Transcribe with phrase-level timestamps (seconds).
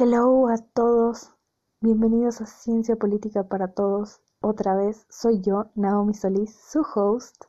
[0.00, 1.32] Hello a todos,
[1.80, 4.20] bienvenidos a Ciencia Política para Todos.
[4.40, 7.46] Otra vez soy yo, Naomi Solís, su host,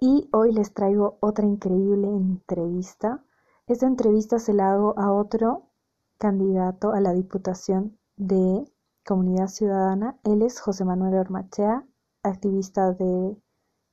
[0.00, 3.24] y hoy les traigo otra increíble entrevista.
[3.68, 5.68] Esta entrevista se la hago a otro
[6.18, 8.64] candidato a la Diputación de
[9.06, 10.18] Comunidad Ciudadana.
[10.24, 11.86] Él es José Manuel Ormachea,
[12.24, 13.36] activista de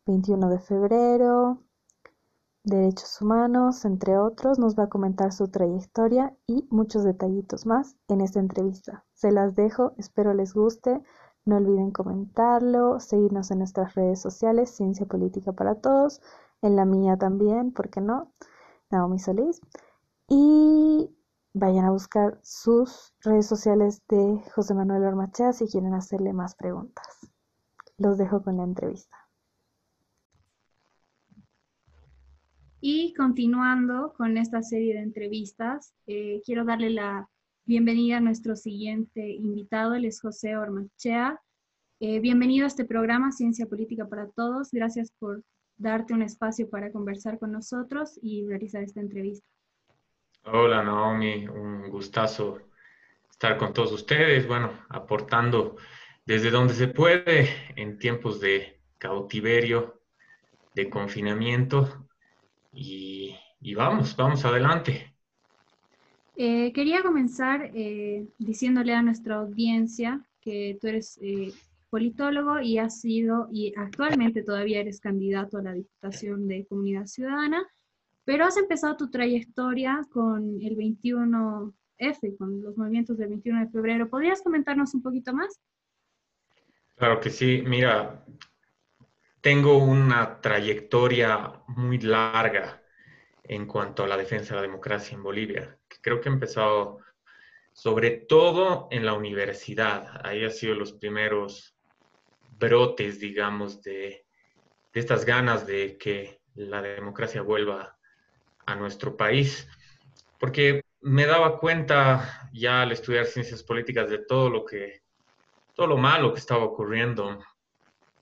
[0.08, 1.62] 21 de febrero,
[2.66, 4.60] derechos humanos, entre otros.
[4.60, 9.06] Nos va a comentar su trayectoria y muchos detallitos más en esta entrevista.
[9.14, 11.02] Se las dejo, espero les guste.
[11.46, 16.22] No olviden comentarlo, seguirnos en nuestras redes sociales, Ciencia Política para Todos,
[16.64, 18.32] en la mía también, ¿por qué no?
[18.90, 19.62] Naomi Solís.
[20.28, 21.16] Y
[21.54, 27.06] vayan a buscar sus redes sociales de José Manuel Ormachea si quieren hacerle más preguntas.
[27.98, 29.25] Los dejo con la entrevista.
[32.88, 37.28] Y continuando con esta serie de entrevistas, eh, quiero darle la
[37.66, 41.42] bienvenida a nuestro siguiente invitado, él es José Ormachea.
[42.00, 44.70] Eh, bienvenido a este programa Ciencia Política para Todos.
[44.72, 45.42] Gracias por
[45.78, 49.48] darte un espacio para conversar con nosotros y realizar esta entrevista.
[50.44, 52.60] Hola Naomi, un gustazo
[53.32, 55.76] estar con todos ustedes, bueno, aportando
[56.24, 60.04] desde donde se puede en tiempos de cautiverio,
[60.76, 62.06] de confinamiento,
[62.76, 65.14] y, vamos, vamos adelante.
[66.36, 71.54] Eh, quería comenzar eh, diciéndole a nuestra audiencia que tú eres eh,
[71.90, 77.66] politólogo y has sido, y actualmente todavía eres candidato a la Diputación de Comunidad Ciudadana,
[78.26, 84.10] pero has empezado tu trayectoria con el 21F, con los movimientos del 21 de febrero.
[84.10, 85.62] ¿Podrías comentarnos un poquito más?
[86.96, 87.64] Claro que sí.
[87.66, 88.26] Mira,
[89.46, 92.82] tengo una trayectoria muy larga
[93.44, 96.98] en cuanto a la defensa de la democracia en Bolivia, creo que he empezado
[97.72, 100.20] sobre todo en la universidad.
[100.26, 101.78] Ahí han sido los primeros
[102.58, 104.26] brotes, digamos, de,
[104.92, 108.00] de estas ganas de que la democracia vuelva
[108.66, 109.68] a nuestro país,
[110.40, 115.04] porque me daba cuenta ya al estudiar ciencias políticas de todo lo que,
[115.76, 117.46] todo lo malo que estaba ocurriendo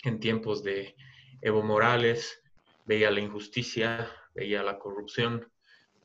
[0.04, 0.98] en tiempos de
[1.46, 2.42] Evo Morales,
[2.86, 5.52] veía la injusticia, veía la corrupción,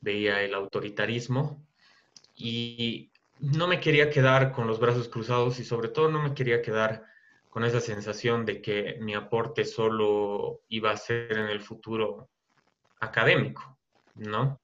[0.00, 1.64] veía el autoritarismo
[2.34, 6.60] y no me quería quedar con los brazos cruzados y sobre todo no me quería
[6.60, 7.04] quedar
[7.48, 12.30] con esa sensación de que mi aporte solo iba a ser en el futuro
[12.98, 13.78] académico,
[14.16, 14.60] ¿no?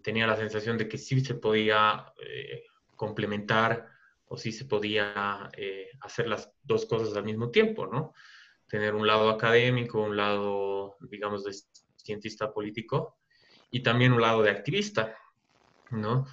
[0.00, 2.62] Tenía la sensación de que sí se podía eh,
[2.94, 3.88] complementar
[4.28, 8.14] o sí se podía eh, hacer las dos cosas al mismo tiempo, ¿no?
[8.68, 11.54] Tener un lado académico, un lado, digamos, de
[11.96, 13.16] cientista político
[13.70, 15.16] y también un lado de activista,
[15.90, 16.26] ¿no?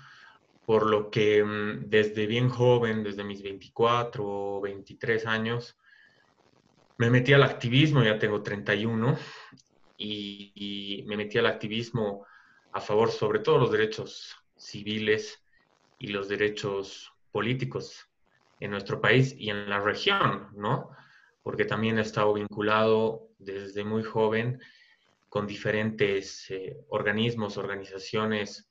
[0.65, 5.77] Por lo que mm, desde bien joven, desde mis 24 o 23 años,
[6.97, 9.17] me metí al activismo, ya tengo 31,
[9.97, 12.25] y, y me metí al activismo
[12.71, 15.43] a favor sobre todo los derechos civiles
[15.99, 18.09] y los derechos políticos
[18.59, 20.89] en nuestro país y en la región, ¿no?
[21.43, 24.59] Porque también he estado vinculado desde muy joven
[25.27, 28.69] con diferentes eh, organismos, organizaciones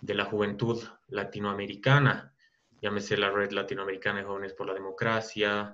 [0.00, 2.32] de la juventud latinoamericana,
[2.80, 5.72] llámese la Red Latinoamericana de Jóvenes por la Democracia,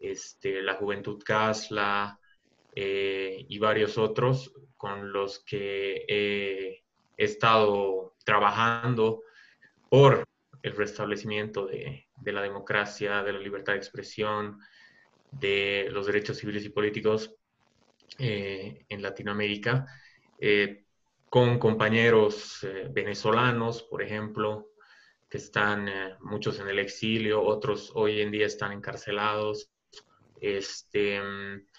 [0.00, 2.18] este, la Juventud CASLA
[2.74, 6.82] eh, y varios otros con los que he,
[7.18, 9.22] estado trabajando
[9.88, 10.22] por
[10.62, 14.58] el restablecimiento de, de la democracia, de la libertad de expresión,
[15.30, 17.34] de los derechos civiles y políticos
[18.18, 19.86] eh, en Latinoamérica,
[20.38, 20.84] eh,
[21.28, 24.70] con compañeros eh, venezolanos, por ejemplo,
[25.28, 29.70] que están muchos en el exilio, otros hoy en día están encarcelados,
[30.40, 31.20] este,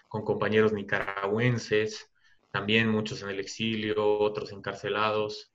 [0.08, 2.12] con compañeros nicaragüenses,
[2.52, 5.54] también muchos en el exilio, otros encarcelados,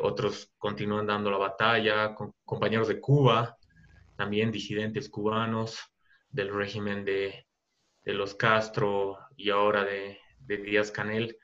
[0.00, 3.58] otros continúan dando la batalla, con compañeros de Cuba,
[4.16, 5.93] también disidentes cubanos,
[6.34, 7.46] del régimen de,
[8.04, 11.38] los Castro y ahora de, Díaz Canel,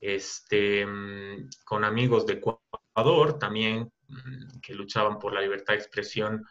[0.00, 6.46] este, mm, con amigos de Ecuador también mm, que luchaban por la libertad de expresión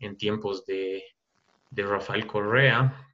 [0.00, 1.04] en tiempos de,
[1.70, 3.06] Rafael Correa,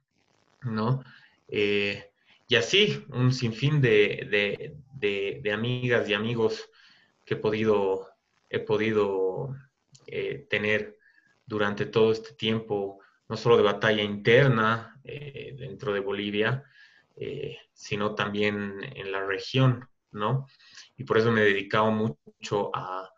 [0.61, 1.03] ¿no?
[1.49, 2.11] Eh,
[2.47, 6.69] y así, un sinfín de, de, amigas y amigos
[7.25, 8.07] que he podido,
[8.49, 9.53] he podido
[10.07, 10.97] eh, tener
[11.45, 16.63] durante todo este tiempo no solo de batalla interna eh, dentro de Bolivia,
[17.15, 20.47] eh, sino también en la región, ¿no?
[20.97, 23.09] Y por eso me he dedicado mucho a,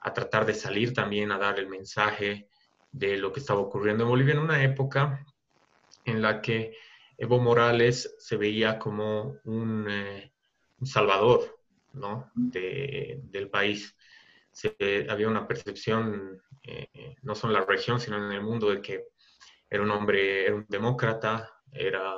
[0.00, 2.48] a tratar de salir también a dar el mensaje
[2.92, 5.24] de lo que estaba ocurriendo en Bolivia en una época
[6.04, 6.76] en la que
[7.16, 10.32] Evo Morales se veía como un, eh,
[10.82, 11.60] salvador
[11.92, 12.30] ¿no?
[12.34, 13.94] del país.
[15.08, 16.42] había una percepción,
[17.22, 19.09] no solo en la región, sino en el mundo, de que
[19.70, 22.16] era un hombre, era un demócrata, era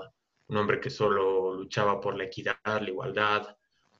[0.49, 3.57] un hombre que solo luchaba por la equidad, la igualdad,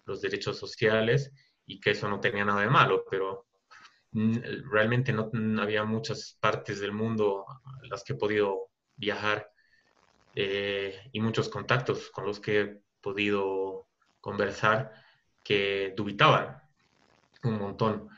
[0.07, 1.31] los derechos sociales,
[1.67, 3.47] y que eso no tenía nada de malo, pero
[4.13, 9.51] realmente no, había muchas partes del mundo a las que he podido viajar
[10.35, 13.89] eh, y muchos contactos con los que he podido
[14.21, 14.93] conversar
[15.43, 16.63] que dubitaban
[17.43, 18.09] un montón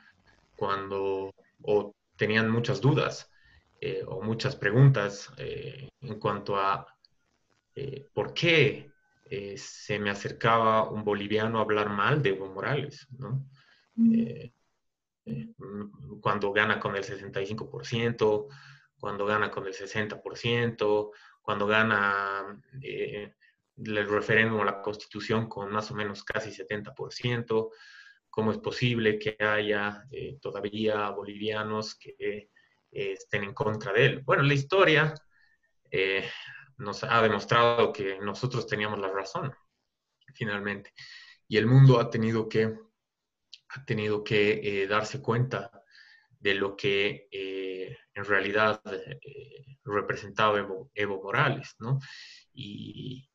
[0.57, 1.33] cuando
[1.63, 3.31] o tenían muchas dudas
[3.85, 6.87] eh, o muchas preguntas eh, en cuanto a
[8.13, 8.89] por qué
[9.57, 13.45] se me acercaba un boliviano a hablar mal de Evo Morales, ¿no?
[13.97, 14.23] Mm.
[15.27, 18.47] Mm, cuando gana con el 65%,
[18.99, 21.11] cuando gana con el 60%,
[21.43, 23.35] cuando gana eh,
[23.77, 27.71] el referéndum a la constitución con más o menos casi 70%,
[28.31, 32.51] cómo es posible que haya eh, todavía bolivianos que
[32.95, 34.23] eh, estén en contra de él.
[34.25, 35.15] Bueno, la historia
[36.79, 39.55] nos ha demostrado que nosotros teníamos la razón,
[40.35, 40.93] finalmente,
[41.47, 42.75] y el mundo ha tenido que
[43.75, 45.71] ha tenido que eh, darse cuenta
[46.39, 48.81] de lo que eh, en realidad
[49.21, 51.99] eh, representaba Evo, Morales, ¿no?
[52.53, 53.29] Y,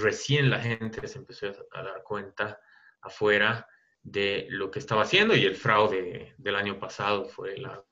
[0.00, 2.60] recién la gente se empezó a dar cuenta
[3.02, 3.66] afuera
[4.02, 7.84] de lo que estaba haciendo y el fraude del año pasado fue la,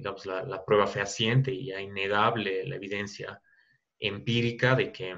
[0.00, 3.38] digamos, la, prueba fehaciente y innegable la evidencia
[3.98, 5.14] empírica de que,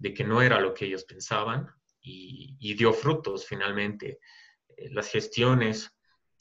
[0.00, 1.68] de que no era lo que ellos pensaban
[2.00, 4.18] y, y dio frutos finalmente.
[4.76, 5.94] Eh, las gestiones,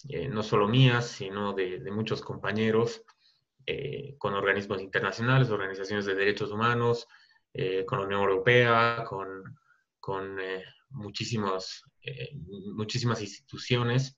[0.10, 3.04] eh, no solo mías, sino de, muchos compañeros
[3.68, 7.08] eh, con organismos internacionales, organizaciones de derechos humanos,
[7.88, 9.58] con la Unión Europea, con,
[10.02, 10.38] con
[10.90, 11.82] muchísimas
[13.22, 14.18] instituciones,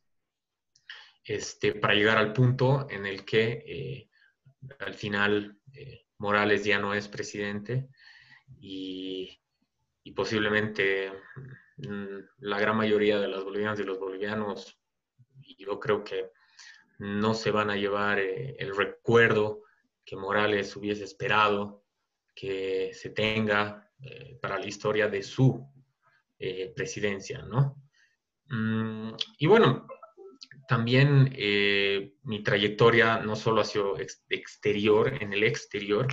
[1.28, 4.10] este, para llegar al punto en el que
[4.80, 5.60] al final
[6.18, 7.90] Morales ya no es presidente
[8.60, 9.40] y,
[10.16, 11.12] posiblemente
[11.78, 14.80] Mm, la gran mayoría de las bolivianas y los bolivianos,
[15.60, 16.32] yo creo que
[16.98, 19.64] no se van a llevar eh, el recuerdo
[20.04, 21.84] que Morales hubiese esperado
[22.34, 25.68] que se tenga eh, para la historia de su
[26.40, 27.76] eh, presidencia, ¿no?
[28.50, 29.88] Mm, y bueno,
[30.68, 31.34] también
[32.24, 36.08] mi trayectoria no solo ha sido exterior, en el exterior,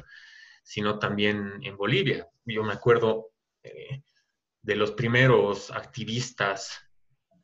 [0.62, 2.28] sino también en Bolivia.
[2.44, 3.32] Yo me acuerdo
[4.64, 6.84] de los primeros activistas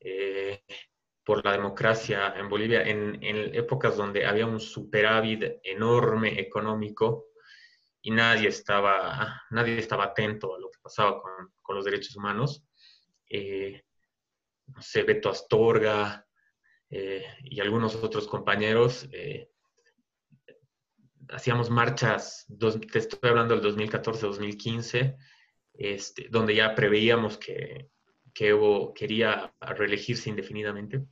[0.01, 0.63] eh,
[1.23, 3.19] por la democracia en Bolivia, en,
[3.55, 7.27] épocas donde había un superávit enorme económico
[8.01, 12.65] y nadie estaba, nadie estaba atento a lo que pasaba con, los derechos humanos.
[13.29, 13.85] Eh,
[14.67, 16.27] no sé, Beto Astorga
[16.91, 19.09] eh, y algunos otros compañeros
[21.33, 22.47] hacíamos marchas,
[22.93, 25.17] te estoy hablando del 2014-2015,
[25.75, 27.89] este, donde ya preveíamos que,
[28.43, 31.05] Evo quería reelegirse indefinidamente.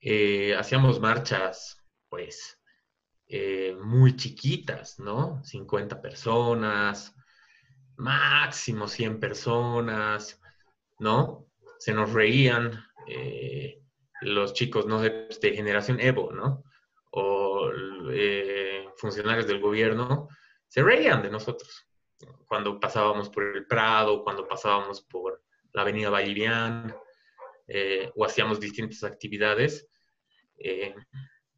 [0.00, 2.60] Eh, hacíamos marchas, pues,
[3.26, 5.42] eh, muy chiquitas, ¿no?
[5.42, 7.16] 50 personas,
[7.96, 10.40] máximo 100 personas,
[11.00, 11.48] ¿no?
[11.80, 13.82] Se nos reían eh,
[14.20, 15.00] los chicos, ¿no?
[15.00, 16.64] De, de, generación Evo, ¿no?
[17.10, 17.70] O
[18.96, 20.28] funcionarios del gobierno,
[20.66, 21.88] se reían de nosotros
[22.46, 26.94] cuando pasábamos por el Prado, cuando pasábamos por la Avenida Vallivian
[27.66, 29.88] eh, o hacíamos distintas actividades,
[30.58, 30.94] eh,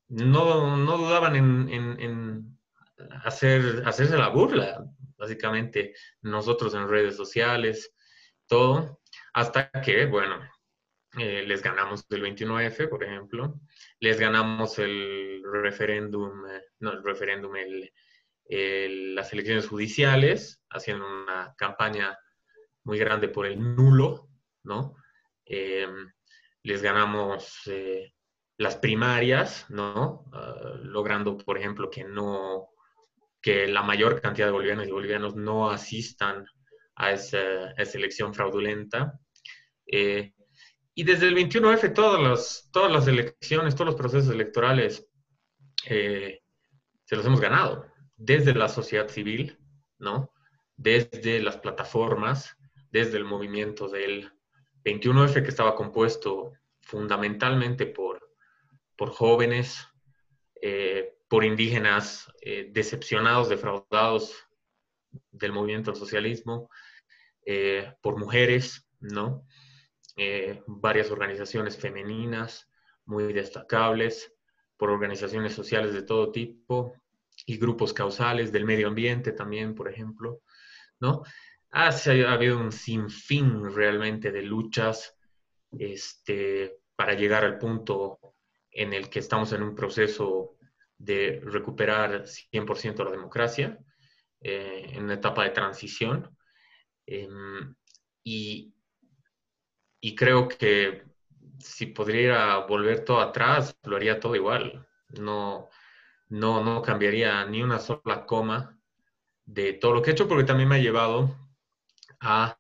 [0.09, 2.59] no, no, dudaban en,
[3.25, 4.85] hacer, hacerse la burla,
[5.17, 7.95] básicamente nosotros en redes sociales,
[8.47, 9.01] todo,
[9.33, 10.41] hasta que, bueno,
[11.19, 13.61] eh, les ganamos el 29F, por ejemplo,
[13.99, 16.43] les ganamos el referéndum,
[16.79, 22.19] no, el referéndum, el, las elecciones judiciales, haciendo una campaña
[22.85, 24.29] muy grande por el nulo,
[24.65, 24.97] ¿no?
[25.45, 26.13] Em,
[26.63, 28.13] les ganamos eh,
[28.57, 30.27] las primarias, ¿no?
[30.33, 32.71] Ah, logrando, por ejemplo, que no,
[33.41, 36.45] que la mayor cantidad de bolivianos y bolivianos no asistan
[36.97, 39.19] a esa, elección fraudulenta.
[39.87, 40.35] Eh,
[40.95, 45.09] y desde el 21F todas las, todas las elecciones, todos los procesos electorales
[45.87, 46.41] eh,
[47.05, 49.59] se los hemos ganado, desde la sociedad civil,
[49.99, 50.33] ¿no?
[50.77, 52.57] Desde las plataformas,
[52.91, 54.33] desde el movimiento del
[54.85, 58.31] 21F que estaba compuesto fundamentalmente por
[59.01, 59.89] por jóvenes,
[61.27, 62.31] por indígenas
[62.69, 64.47] decepcionados, defraudados
[65.31, 66.69] del movimiento al socialismo,
[68.03, 69.47] por mujeres, ¿no?
[70.67, 72.69] Varias organizaciones femeninas
[73.05, 74.33] muy destacables,
[74.77, 76.95] por organizaciones sociales de todo tipo
[77.45, 80.41] y grupos causales del medio ambiente también, por ejemplo,
[80.99, 81.23] ¿no?
[81.71, 85.17] Ha, ha habido un sinfín realmente de luchas
[85.79, 88.19] este, para llegar al punto
[88.71, 90.57] en el que estamos en un proceso
[90.97, 93.79] de recuperar 100% la democracia,
[94.41, 96.37] eh, en una etapa de transición.
[97.07, 97.75] Em,
[98.25, 98.75] y,
[100.01, 101.05] y creo que
[101.59, 104.87] si podría volver todo atrás, lo haría todo igual.
[105.11, 105.69] No,
[106.29, 108.79] no, no cambiaría ni una sola coma
[109.45, 111.37] de todo lo que he hecho, porque también me ha llevado
[112.21, 112.59] a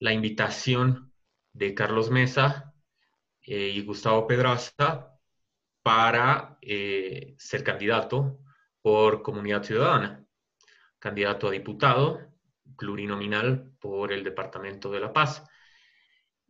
[0.00, 1.12] la invitación
[1.52, 2.74] de Carlos Mesa
[3.42, 5.16] eh, y Gustavo Pedraza
[5.82, 8.38] para eh, ser candidato
[8.82, 10.26] por Comunidad Ciudadana,
[10.98, 12.20] candidato a diputado
[12.76, 15.44] plurinominal por el Departamento de La Paz.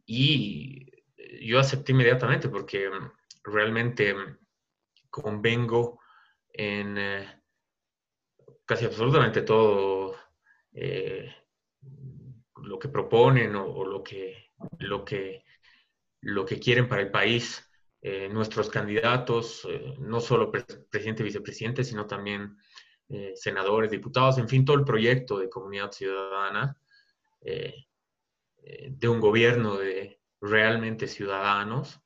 [0.06, 0.94] Y
[1.40, 3.10] yo acepté inmediatamente porque mm,
[3.44, 4.38] realmente mm,
[5.10, 6.00] convengo
[6.52, 7.42] en eh,
[8.64, 10.16] casi absolutamente todo
[10.72, 11.32] eh,
[12.62, 15.44] lo que proponen o, lo, que, lo, que,
[16.20, 17.70] lo que quieren para el país
[18.00, 19.66] eh, nuestros candidatos,
[19.98, 22.56] no solo presidente y vicepresidente, sino también
[23.34, 26.76] senadores, diputados, en fin, todo el proyecto de comunidad ciudadana,
[28.64, 32.00] de un gobierno de, realmente ciudadanos,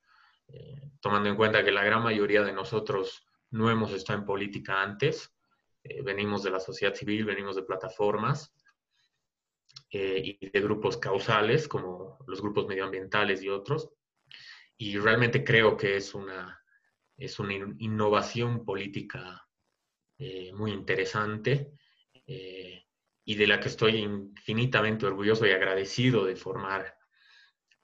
[0.48, 4.80] eh, tomando en cuenta que la gran mayoría de nosotros no hemos estado en política
[4.82, 5.34] antes,
[5.82, 8.54] eh, venimos de la sociedad civil, venimos de plataformas
[9.90, 13.90] eh, y de grupos causales como los grupos medioambientales y otros,
[14.76, 16.62] y realmente creo que es una,
[17.16, 19.44] es una innovación política
[20.52, 21.74] muy interesante
[23.28, 26.96] y de la que estoy infinitamente orgulloso y agradecido de formar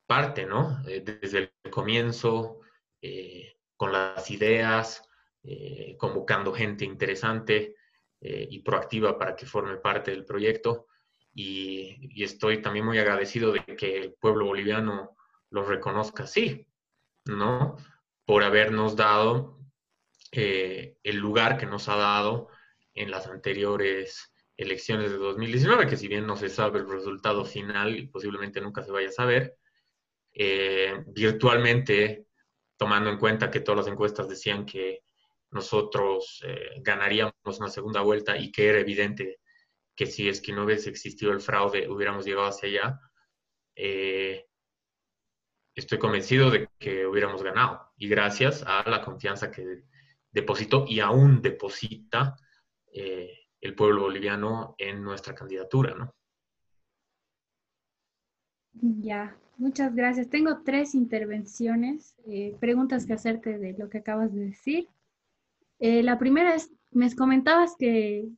[0.07, 0.83] parte, ¿no?
[0.89, 2.61] Eh, desde el comienzo,
[3.03, 5.07] eh, con las ideas,
[5.43, 7.77] eh, convocando gente interesante
[8.23, 10.87] y proactiva para que forme parte del proyecto.
[11.35, 15.15] Y, estoy también muy agradecido de que el pueblo boliviano
[15.51, 16.67] lo reconozca así,
[17.27, 17.77] ¿no?
[18.25, 19.59] Por habernos dado
[20.33, 22.49] el lugar que nos ha dado
[22.95, 27.97] en las anteriores elecciones de 2019, que si bien no se sabe el resultado final
[27.97, 29.57] y posiblemente nunca se vaya a saber,
[30.33, 32.27] eh, virtualmente,
[32.77, 35.01] tomando en cuenta que todas las encuestas decían que
[35.51, 39.41] nosotros eh, ganaríamos una segunda vuelta y que era evidente
[39.95, 43.01] que si es que no hubiese existido el fraude, hubiéramos llegado hacia allá.
[43.77, 44.45] Eh,
[45.77, 49.85] estoy convencido de que hubiéramos ganado y gracias a la confianza que
[50.33, 52.37] depositó y aún deposita
[53.65, 56.15] el pueblo boliviano en nuestra candidatura, ¿no?
[58.75, 60.29] Ya, muchas gracias.
[60.29, 64.89] Tengo tres intervenciones, eh, preguntas que hacerte de lo que acabas de decir.
[65.79, 68.29] Eh, la primera es, me comentabas que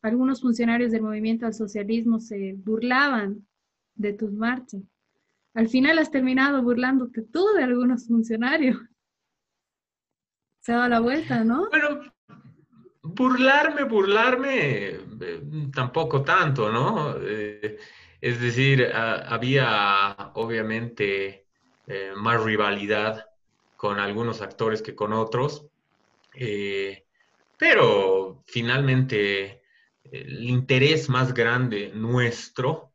[0.00, 3.46] algunos funcionarios del movimiento al socialismo se burlaban
[3.96, 4.80] de tus marchas.
[5.52, 8.78] Al final has terminado burlándote tú de algunos funcionarios.
[10.60, 11.68] Se ha dado la vuelta, ¿no?
[11.68, 12.00] Bueno,
[13.02, 15.42] burlarme, burlarme, eh,
[15.74, 17.16] tampoco tanto, ¿no?
[18.20, 21.46] Es decir, había obviamente
[21.86, 23.26] eh, más rivalidad
[23.76, 25.66] con algunos actores que con otros,
[26.34, 27.04] eh,
[27.58, 29.62] pero finalmente
[30.04, 32.92] el interés más grande nuestro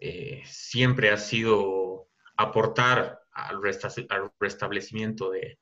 [0.00, 3.60] eh, siempre ha sido aportar al,
[4.40, 5.58] restablecimiento de,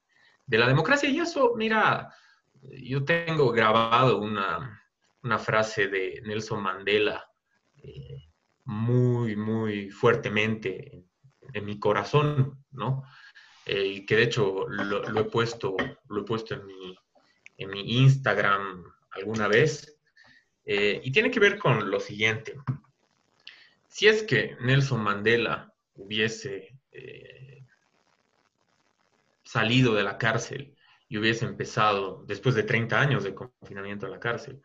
[0.46, 1.08] la democracia.
[1.08, 2.14] Y eso, mira,
[2.62, 4.82] yo tengo grabado una,
[5.22, 7.26] una frase de Nelson Mandela
[8.64, 11.04] muy, muy fuertemente
[11.52, 13.02] en, mi corazón, ¿no?
[13.66, 15.76] Eh, y que de hecho lo, he puesto,
[16.08, 16.98] lo he puesto en mi,
[17.58, 19.98] en mi Instagram alguna vez,
[20.64, 22.56] eh, y tiene que ver con lo siguiente.
[23.88, 27.66] Si es que Nelson Mandela hubiese eh,
[29.44, 30.74] salido de la cárcel
[31.12, 34.62] y hubiese empezado, después de 30 años de confinamiento en la cárcel,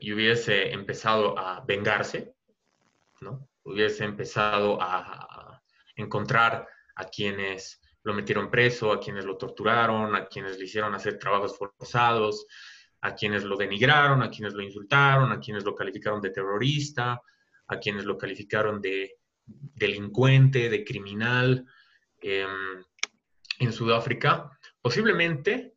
[0.00, 2.34] y hubiese empezado a vengarse,
[3.20, 3.48] ¿no?
[3.62, 5.62] Hubiese empezado a,
[5.94, 6.66] encontrar
[6.96, 11.56] a quienes lo metieron preso, a quienes lo torturaron, a quienes le hicieron hacer trabajos
[11.56, 12.44] forzados,
[13.00, 17.22] a quienes lo denigraron, a quienes lo insultaron, a quienes lo calificaron de terrorista,
[17.68, 21.64] a quienes lo calificaron de delincuente, de criminal
[22.22, 22.82] em,
[23.60, 25.74] en Sudáfrica, posiblemente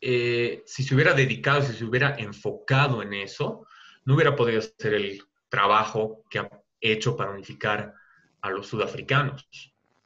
[0.00, 3.66] eh, si se hubiera dedicado, si se hubiera enfocado en eso,
[4.04, 6.48] no hubiera podido hacer el trabajo que ha
[6.80, 7.94] hecho para unificar
[8.42, 9.48] a los sudafricanos,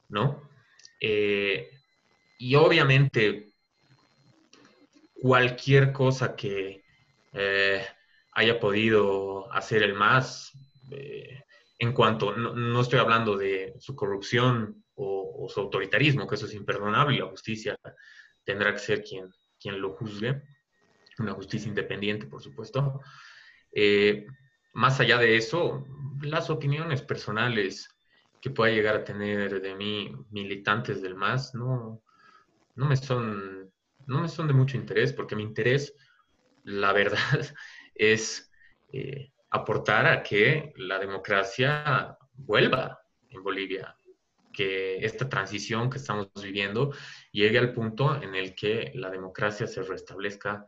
[0.09, 0.49] ¿no?
[1.01, 1.71] Eh,
[2.39, 3.53] y obviamente
[5.15, 6.85] cualquier cosa que
[7.33, 7.85] eh,
[8.33, 10.53] haya podido hacer el MAS,
[11.79, 16.55] en cuanto, no, estoy hablando de su corrupción o, o, su autoritarismo, que eso es
[16.55, 17.79] imperdonable la justicia
[18.51, 20.43] tendrá que ser quien, quien lo juzgue,
[21.19, 23.01] una justicia independiente, por supuesto.
[23.73, 24.27] Eh,
[24.73, 25.87] más allá de eso,
[26.23, 27.89] las opiniones personales
[28.41, 32.03] que pueda llegar a tener de mí militantes del MAS no,
[32.75, 33.71] no, me son,
[34.07, 35.95] no me son de mucho interés, porque mi interés,
[36.65, 37.41] la verdad,
[37.95, 38.51] es
[38.93, 43.95] eh, aportar a que la democracia vuelva en Bolivia,
[44.53, 46.93] que esta transición que estamos viviendo
[47.33, 50.67] llegue al punto en el que la democracia se restablezca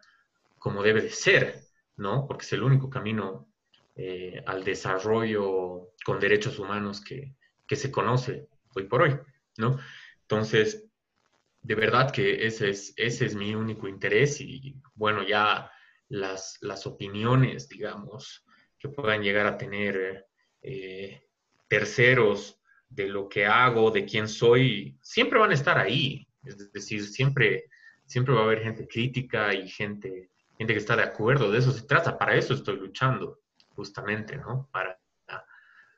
[0.59, 1.61] como debe de ser,
[1.97, 2.27] ¿no?
[2.27, 3.49] Porque es el único camino
[3.97, 7.35] eh, al desarrollo con derechos humanos que,
[7.73, 9.19] se conoce hoy por hoy,
[9.57, 9.79] ¿no?
[10.21, 10.85] Entonces,
[11.63, 15.71] de verdad que ese es, ese es mi único interés y bueno, ya
[16.11, 18.45] las, las opiniones, digamos,
[18.79, 20.27] que puedan llegar a tener
[20.61, 21.23] eh,
[21.67, 22.62] terceros
[22.95, 26.27] de lo que hago, de quién soy, siempre van a estar ahí.
[26.45, 27.65] Es decir, siempre,
[28.05, 31.51] siempre va a haber gente crítica y gente, gente que está de acuerdo.
[31.51, 32.19] De eso se trata.
[32.19, 34.69] Para eso estoy luchando, justamente, ¿no?
[34.73, 34.99] Para,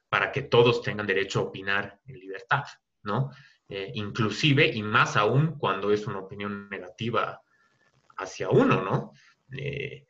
[0.09, 2.65] para que todos tengan derecho a opinar en libertad,
[3.03, 3.31] ¿no?
[3.69, 7.43] Eh, inclusive y más aún cuando es una opinión negativa
[8.19, 9.13] hacia uno, ¿no?
[9.59, 10.07] Eh,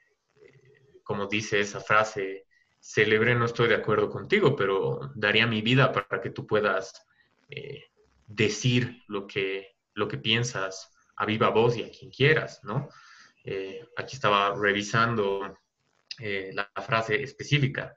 [1.03, 2.47] como dice esa frase,
[2.85, 7.07] celebré, no estoy de acuerdo contigo, pero daría mi vida para que tú puedas
[7.49, 7.85] eh,
[8.27, 12.91] decir lo que, lo que piensas a viva voz y a quien quieras, ¿no?
[13.43, 15.57] Eh, aquí estaba revisando
[16.19, 17.97] eh, la, frase específica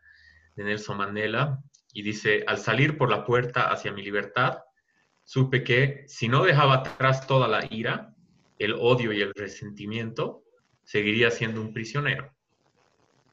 [0.55, 4.59] de Nelson Mandela y dice, al salir por la puerta hacia mi libertad,
[5.25, 8.15] supe que si no dejaba atrás toda la ira,
[8.57, 10.45] el odio y el resentimiento,
[10.85, 12.33] seguiría siendo un prisionero,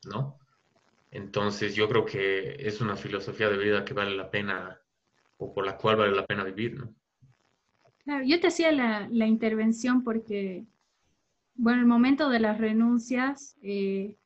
[0.07, 0.41] ¿no?
[1.15, 4.81] Entonces yo creo que es una filosofía de vida que vale la pena
[5.37, 6.93] o por la cual vale la pena vivir, ¿no?
[8.03, 10.67] Claro, yo te hacía la, intervención porque,
[11.55, 14.17] bueno, el momento de las renuncias, eh,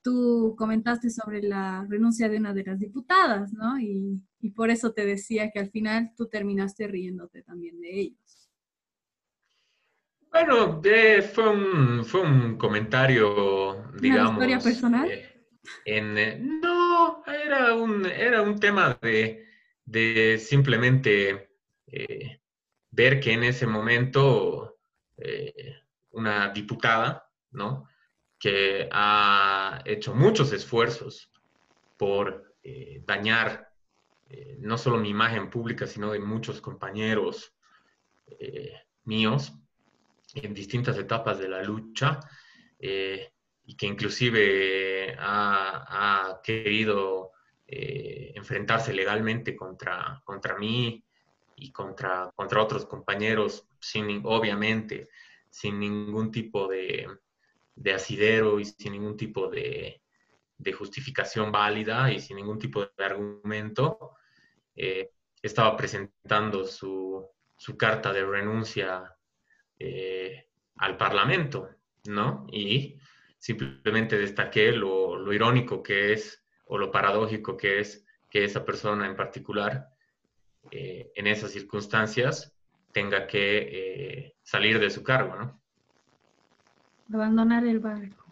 [0.00, 3.78] tú comentaste sobre la renuncia de una de las diputadas, ¿no?
[3.80, 4.22] Y,
[4.54, 8.48] por eso te decía que al final tú terminaste riéndote también de ellos.
[10.30, 10.80] Bueno,
[11.34, 14.36] fue, un, fue un comentario, digamos.
[14.36, 15.10] ¿Una historia personal?
[15.10, 15.37] Eh,
[15.84, 21.50] eh, no, era un, era un tema de, simplemente
[21.86, 22.40] eh,
[22.90, 24.78] ver que en ese momento
[25.16, 25.76] eh,
[26.10, 27.88] una diputada, ¿no?
[28.38, 31.30] que ha hecho muchos esfuerzos
[31.96, 32.54] por
[33.06, 33.72] dañar
[34.58, 37.52] no solo mi imagen pública, sino de muchos compañeros
[39.04, 39.54] míos
[40.34, 42.20] en distintas etapas de la lucha,
[43.68, 47.32] y que inclusive ha, querido
[47.66, 51.04] eh, enfrentarse legalmente contra, contra mí
[51.54, 55.10] y contra, contra otros compañeros, sin, obviamente
[55.50, 57.08] sin ningún tipo de,
[57.94, 60.00] asidero y sin ningún tipo de,
[60.78, 64.16] justificación válida y sin ningún tipo de argumento,
[64.74, 65.10] eh,
[65.42, 67.30] estaba presentando su,
[67.76, 69.14] carta de renuncia
[69.78, 71.68] eh, al Parlamento,
[72.06, 72.46] ¿no?
[72.50, 72.97] Y
[73.38, 79.16] simplemente destaqué lo, irónico que es o lo paradójico que es que esa persona en
[79.16, 79.88] particular
[80.70, 82.52] eh, en esas circunstancias
[82.92, 85.60] tenga que eh, salir de su cargo, ¿no?
[87.12, 88.26] Abandonar el barco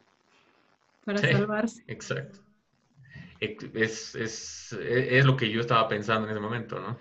[1.05, 1.85] para salvarse.
[1.87, 2.41] Exacto.
[3.39, 6.99] Es, es, lo que yo estaba pensando en ese momento, ¿no?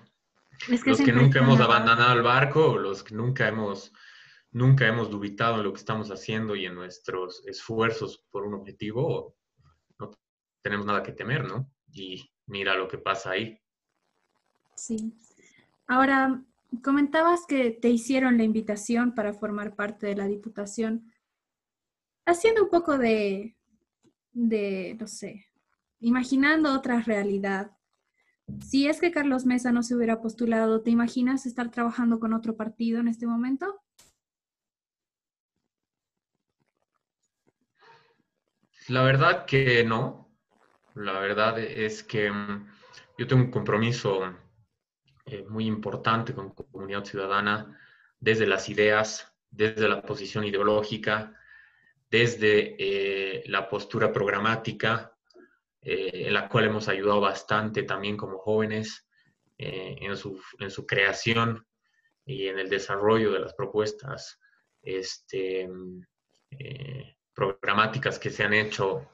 [0.85, 3.93] los que nunca hemos abandonado el barco, los que nunca hemos
[4.55, 9.35] nunca hemos dubitado en lo que estamos haciendo y en nuestros esfuerzos por un objetivo,
[9.99, 10.11] no
[10.61, 11.69] tenemos nada que temer, ¿no?
[11.91, 13.59] Y mira lo que pasa ahí.
[14.75, 15.13] Sí.
[15.87, 16.41] Ahora,
[16.81, 21.11] comentabas que te hicieron la invitación para formar parte de la Diputación.
[22.25, 23.57] Haciendo un poco de,
[24.31, 25.47] de no sé,
[25.99, 27.75] imaginando otra realidad.
[28.65, 32.55] Si es que Carlos Mesa no se hubiera postulado, ¿te imaginas estar trabajando con otro
[32.55, 33.81] partido en este momento?
[38.87, 40.31] La verdad que no.
[40.93, 42.67] La verdad es que mm,
[43.17, 44.33] yo tengo un compromiso
[45.25, 47.79] eh, muy importante con comunidad ciudadana
[48.19, 51.33] desde las ideas, desde la posición ideológica,
[52.11, 55.11] desde eh, la postura programática,
[55.87, 59.07] en la cual hemos ayudado bastante también como jóvenes
[59.55, 61.67] en su, en, su, creación
[62.25, 64.39] y en el desarrollo de las propuestas
[64.81, 65.69] este,
[67.35, 69.07] programáticas que se han hecho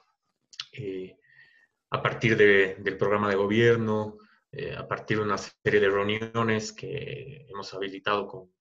[1.89, 4.17] a partir del programa de gobierno,
[4.51, 8.51] eh, a partir de una serie de reuniones que hemos habilitado con,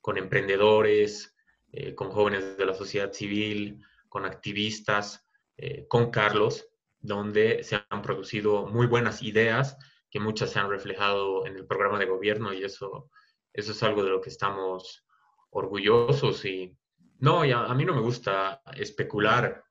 [0.00, 1.36] con emprendedores,
[1.72, 6.68] eh, con jóvenes de la sociedad civil, con activistas, eh, con Carlos,
[7.00, 9.76] donde se han producido muy buenas ideas
[10.10, 13.10] que muchas se han reflejado en el programa de gobierno y eso,
[13.52, 15.04] eso es algo de lo que estamos
[15.50, 16.76] orgullosos y
[17.20, 19.64] no, a mí no me gusta especular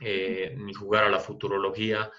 [0.00, 2.10] ni jugar a la futurología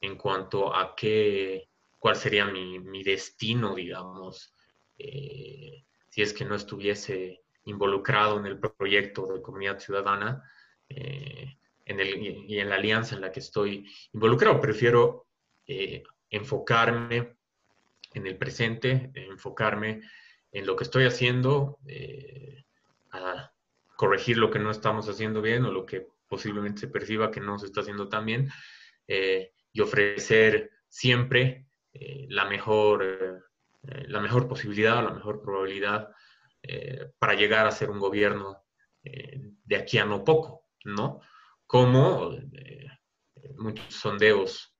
[0.00, 1.68] en cuanto a qué
[2.06, 4.54] cuál sería mi, destino, digamos,
[4.96, 10.42] eh, si es que no estuviese involucrado en el proyecto de comunidad ciudadana
[10.88, 14.60] eh, en el, y en la alianza en la que estoy involucrado.
[14.60, 15.26] Prefiero
[15.66, 17.36] eh, enfocarme
[18.14, 20.02] en el presente, enfocarme
[20.52, 21.80] en lo que estoy haciendo,
[23.96, 27.58] corregir lo que no estamos haciendo bien o lo que posiblemente se perciba que no
[27.58, 28.48] se está haciendo tan bien
[29.72, 36.10] y ofrecer siempre eh, la, mejor, eh, la mejor posibilidad, la mejor probabilidad
[36.62, 38.62] eh, para llegar a ser un gobierno
[39.02, 41.20] de aquí a no poco, ¿no?
[41.64, 42.36] Como
[43.56, 44.76] muchos sondeos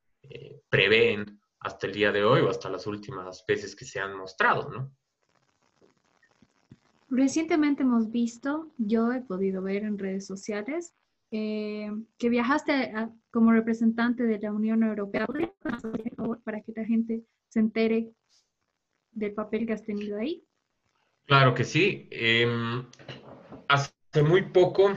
[0.69, 4.69] prevén hasta el día de hoy o hasta las últimas veces que se han mostrado,
[4.69, 4.97] ¿no?
[7.09, 10.95] Recientemente hemos visto, yo he podido ver en redes sociales,
[11.31, 12.93] que viajaste
[13.31, 15.27] como representante de la Unión Europea.
[16.45, 18.13] Para que la gente se entere
[19.13, 20.45] del papel que has tenido ahí.
[21.27, 22.09] Claro que sí.
[22.11, 22.85] Em,
[23.69, 24.97] hace muy poco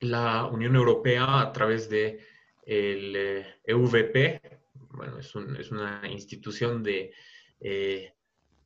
[0.00, 2.20] la Unión Europea a través de
[2.64, 3.16] el
[3.64, 4.58] EVP, eh, e
[4.90, 7.12] bueno, es, una institución de,
[7.60, 8.15] eh,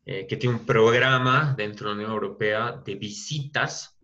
[0.06, 3.98] eh, que tiene un programa dentro de la Unión Europea de visitas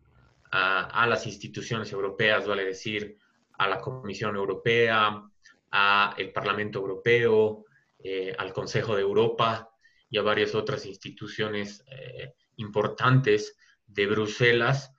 [0.51, 3.19] a, las instituciones europeas, vale decir,
[3.59, 5.23] a la Comisión Europea,
[5.71, 7.65] al Parlamento Europeo,
[7.99, 9.69] eh, al Consejo de Europa
[10.09, 13.57] y a varias otras instituciones eh, importantes
[13.87, 14.93] de Bruselas,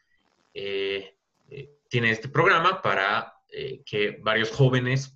[0.53, 3.33] tiene este programa para
[3.85, 5.15] que varios jóvenes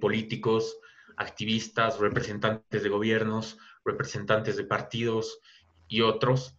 [0.00, 0.78] políticos,
[1.16, 5.40] activistas, representantes de gobiernos, representantes de partidos
[5.88, 6.56] y otros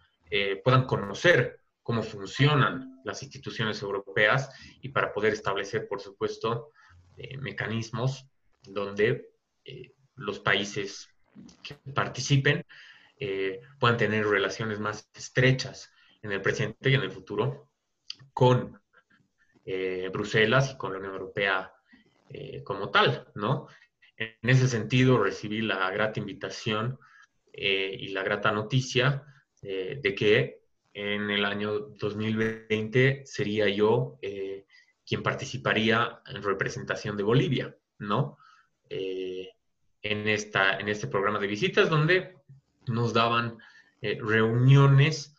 [0.63, 4.49] puedan conocer cómo funcionan las instituciones europeas
[4.81, 6.71] y para poder establecer, por supuesto,
[7.17, 8.25] eh, mecanismos
[8.63, 9.29] donde
[9.65, 11.09] eh, los países
[11.61, 12.65] que participen
[13.19, 17.69] eh, puedan tener relaciones más estrechas en el presente y en el futuro
[18.33, 18.81] con
[20.11, 21.73] Bruselas y con la Unión Europea
[22.65, 23.67] como tal, ¿no?
[24.17, 26.99] En ese sentido, recibí la grata invitación
[27.53, 29.23] y la grata noticia
[29.61, 30.63] de que
[30.93, 34.65] en el año 2020 sería yo eh,
[35.05, 38.37] quien participaría en representación de Bolivia, ¿no?
[38.89, 39.49] Eh,
[40.01, 42.37] en, esta, en este programa de visitas donde
[42.87, 43.57] nos daban
[44.01, 45.35] eh, reuniones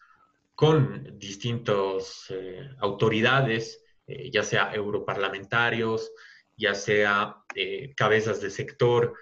[0.54, 2.32] con distintas
[2.78, 6.12] autoridades, ya sea europarlamentarios,
[6.56, 7.38] ya sea
[7.96, 9.14] cabezas de sector,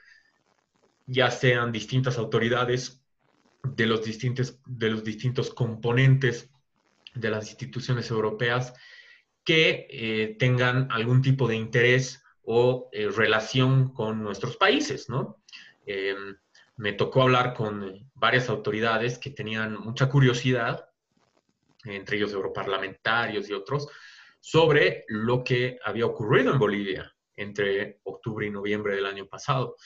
[1.07, 3.03] ya sean distintas autoridades
[3.63, 6.51] de los distintos, de los distintos componentes
[7.15, 8.75] de las instituciones europeas
[9.45, 15.43] que eh, tengan algún tipo de interés o eh, relación con nuestros países, ¿no?
[15.87, 16.37] Em,
[16.77, 20.89] me tocó hablar con varias autoridades que tenían mucha curiosidad,
[21.85, 23.89] entre ellos europarlamentarios y otros,
[24.41, 29.77] sobre lo que había ocurrido en Bolivia entre octubre y noviembre del año pasado.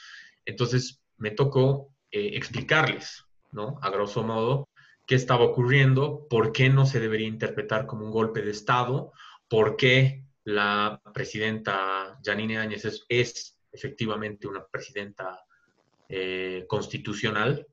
[0.45, 3.27] Entonces, me tocó eh, explicarles
[3.57, 3.79] ¿no?
[3.83, 4.69] A grosso modo,
[5.07, 9.13] qué estaba ocurriendo, por qué no se debería interpretar como un golpe de Estado,
[9.49, 15.45] por qué la presidenta Janine Áñez es, efectivamente una presidenta
[16.09, 17.67] eh, constitucional,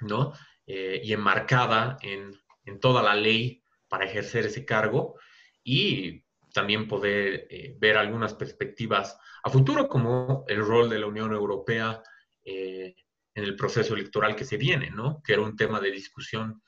[0.00, 0.32] ¿no?
[0.66, 2.34] Eh, y enmarcada en,
[2.80, 5.14] toda la ley para ejercer ese cargo
[5.62, 7.46] y también poder
[7.78, 12.02] ver algunas perspectivas a futuro como el rol de la Unión Europea
[12.46, 15.20] en el proceso electoral que se viene, ¿no?
[15.22, 16.62] Que era un tema de discusión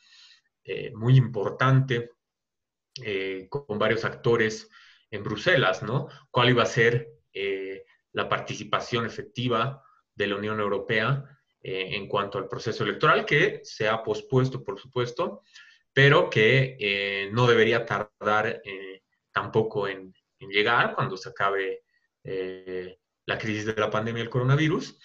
[0.64, 2.10] eh, muy importante
[3.02, 4.68] eh, con varios actores
[5.10, 6.08] en Bruselas, ¿no?
[6.30, 9.82] ¿Cuál iba a ser eh, la participación efectiva
[10.14, 11.24] de la Unión Europea
[11.60, 15.42] en cuanto al proceso electoral, que se ha pospuesto, por supuesto,
[15.92, 21.82] pero que eh, no debería tardar eh, tampoco en, llegar cuando se acabe
[22.22, 24.96] la crisis de la pandemia del coronavirus.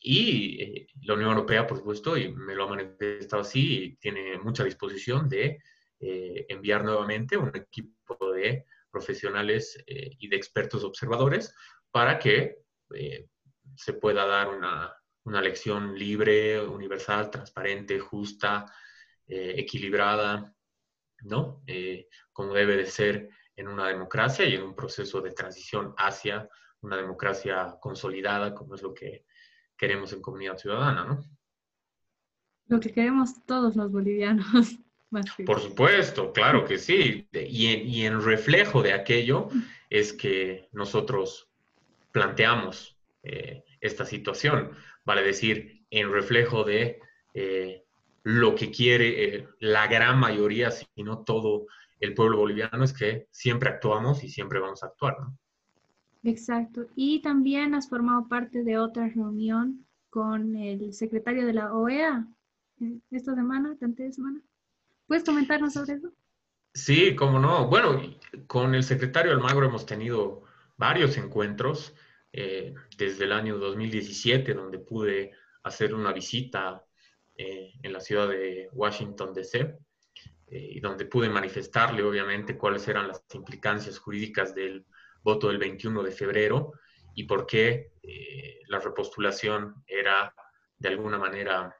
[0.00, 5.28] Y la Unión Europea, por supuesto, y me lo ha manifestado así, tiene mucha disposición
[5.28, 5.58] de
[6.00, 11.52] enviar nuevamente un equipo de profesionales y de expertos observadores
[11.90, 12.58] para que
[13.74, 14.94] se pueda dar una,
[15.28, 18.64] una lección libre, universal, transparente, justa,
[19.26, 20.54] eh, equilibrada,
[21.22, 21.62] ¿no?
[21.66, 26.48] Eh, como debe de ser en una democracia y en un proceso de transición hacia
[26.80, 29.26] una democracia consolidada, como es lo que
[29.78, 31.24] queremos en comunidad ciudadana, ¿no?
[32.66, 34.78] Lo que queremos todos los bolivianos.
[35.46, 37.26] Por supuesto, claro que sí.
[37.32, 39.48] Y en, y en reflejo de aquello
[39.90, 41.48] es que nosotros
[42.12, 44.72] planteamos eh, esta situación,
[45.04, 47.00] vale decir, en reflejo de
[47.32, 47.84] eh,
[48.22, 51.66] lo que quiere eh, la gran mayoría, si no todo
[52.00, 55.16] el pueblo boliviano, es que siempre actuamos y siempre vamos a actuar.
[56.28, 56.86] Exacto.
[56.94, 62.26] Y también has formado parte de otra reunión con el secretario de la OEA
[63.10, 64.40] esta semana, de semana.
[65.06, 66.12] ¿Puedes comentarnos sobre eso?
[66.74, 67.68] Sí, cómo no.
[67.68, 68.00] Bueno,
[68.46, 70.44] con el secretario Almagro hemos tenido
[70.76, 71.94] varios encuentros.
[72.30, 76.84] Eh, desde el año 2017, donde pude hacer una visita
[77.34, 79.78] eh, en la ciudad de Washington, D.C.,
[80.50, 84.84] eh, y donde pude manifestarle, obviamente, cuáles eran las implicancias jurídicas del
[85.22, 86.72] voto del 21 de febrero
[87.14, 87.92] y por qué
[88.68, 90.34] la repostulación era
[90.76, 91.74] de alguna manera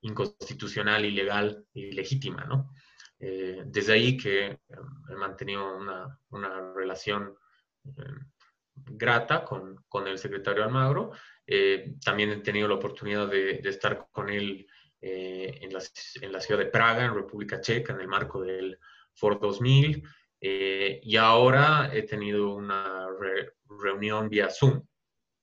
[0.00, 2.72] inconstitucional, ilegal y legítima, ¿no?
[3.18, 4.58] desde ahí que
[5.08, 7.34] he mantenido una, relación
[8.74, 11.12] grata con, con, el secretario Almagro.
[11.46, 14.66] Eh, también he tenido la oportunidad de, estar con él
[15.00, 15.80] eh, en, la,
[16.20, 18.78] en, la, ciudad de Praga, en República Checa, en el marco del
[19.14, 20.02] Ford 2000.
[20.40, 23.08] Eh, y ahora he tenido una
[23.82, 24.82] reunión vía Zoom,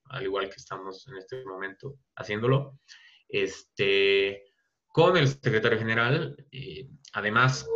[0.05, 2.79] al igual que estamos en este momento haciéndolo,
[3.27, 4.43] este,
[4.87, 6.35] con el secretario general,
[7.13, 7.67] además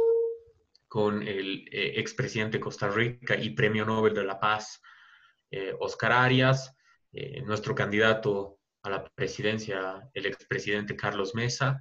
[0.87, 4.81] con el expresidente de Costa Rica y Premio Nobel de la Paz,
[5.51, 6.75] eh, Oscar Arias,
[7.13, 11.79] eh, nuestro candidato a la presidencia, el expresidente Carlos Mesa,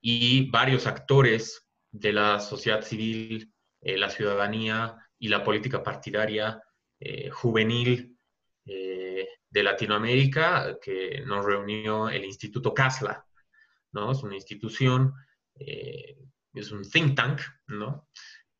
[0.00, 6.62] y varios actores de la sociedad civil, eh, la ciudadanía y la política partidaria
[7.32, 8.18] juvenil
[8.66, 13.26] de Latinoamérica, que nos reunió el Instituto CASLA,
[13.92, 14.12] ¿no?
[14.12, 15.14] Es una institución,
[15.56, 18.06] es un think tank, ¿no?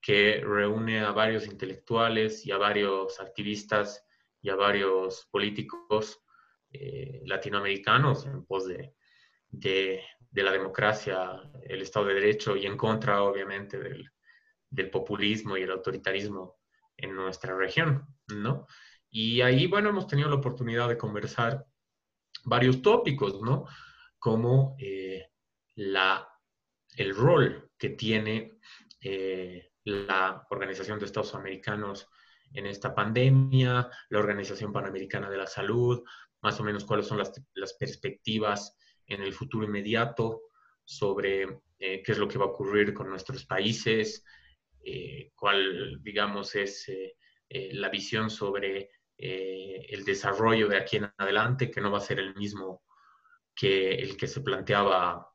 [0.00, 4.04] que reúne a varios intelectuales y a varios activistas
[4.40, 6.22] y a varios políticos
[6.72, 8.94] eh, latinoamericanos en pos de,
[9.50, 10.02] de,
[10.32, 14.10] la democracia, el Estado de Derecho y en contra, obviamente, del,
[14.70, 16.58] del, populismo y el autoritarismo
[16.96, 18.66] en nuestra región, ¿no?
[19.10, 21.66] Y ahí, bueno, hemos tenido la oportunidad de conversar
[22.44, 23.66] varios tópicos, ¿no?
[24.18, 25.30] Como eh,
[25.74, 26.28] la,
[26.96, 28.58] el rol que tiene
[29.00, 32.08] eh, la Organización de Estados Americanos
[32.52, 36.02] en esta pandemia, la Organización Panamericana de la Salud,
[36.42, 40.42] más o menos cuáles son las, perspectivas en el futuro inmediato
[40.84, 41.42] sobre
[41.78, 44.24] eh, qué es lo que va a ocurrir con nuestros países,
[44.84, 47.16] eh, cuál, digamos, es eh,
[47.72, 48.90] la visión sobre
[49.22, 52.84] el desarrollo de aquí en adelante, que no va a ser el mismo
[53.54, 55.30] que el que se planteaba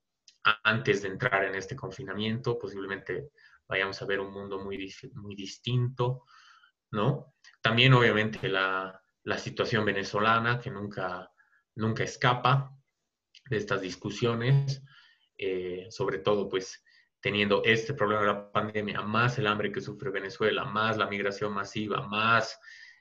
[0.63, 2.57] antes de entrar en este confinamiento.
[2.57, 3.29] Posiblemente
[3.67, 6.23] vayamos a ver un mundo muy, muy distinto.
[6.91, 7.35] ¿no?
[7.61, 9.01] También obviamente la,
[9.37, 11.31] situación venezolana que nunca,
[11.75, 12.71] nunca escapa
[13.49, 14.83] de estas discusiones,
[15.37, 16.83] eh, sobre todo pues
[17.25, 21.55] teniendo este problema de la pandemia, más el hambre que sufre Venezuela, más la migración
[21.55, 22.55] masiva, más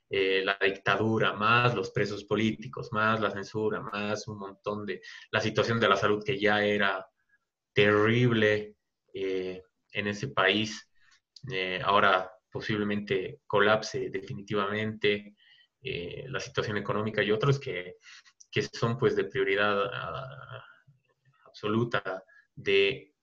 [0.09, 5.43] eh, la dictadura, más los presos políticos, más la censura, más un montón de la
[5.43, 7.07] situación de la salud que ya era
[7.75, 8.77] terrible
[9.13, 10.89] eh, en ese país.
[11.85, 15.37] ahora posiblemente colapse definitivamente
[15.83, 17.97] eh, la situación económica y otros que,
[18.51, 20.65] que son pues de prioridad ah,
[21.45, 23.14] absoluta de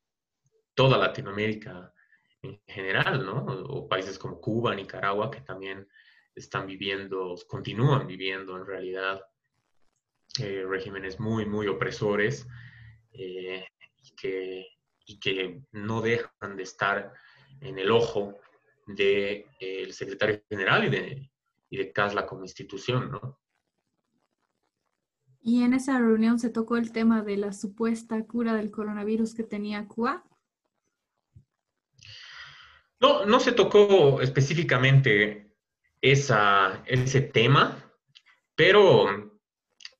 [0.74, 1.94] toda Latinoamérica
[2.42, 3.46] en general, ¿no?
[3.46, 5.88] O países como Cuba, Nicaragua, que también
[6.34, 9.22] están viviendo, continúan viviendo en realidad
[10.40, 12.48] eh, regímenes muy, muy opresores
[13.12, 13.66] eh,
[13.98, 14.68] y, que,
[15.20, 17.14] que no dejan de estar
[17.60, 18.40] en el ojo
[18.88, 21.32] del de, secretario general y de,
[21.70, 23.40] y de CASLA como institución, ¿no?
[25.44, 29.44] Y en esa reunión se tocó el tema de la supuesta cura del coronavirus que
[29.44, 30.24] tenía Cuba.
[33.02, 35.52] No, no se tocó específicamente
[36.00, 37.92] esa, ese tema,
[38.56, 39.42] pero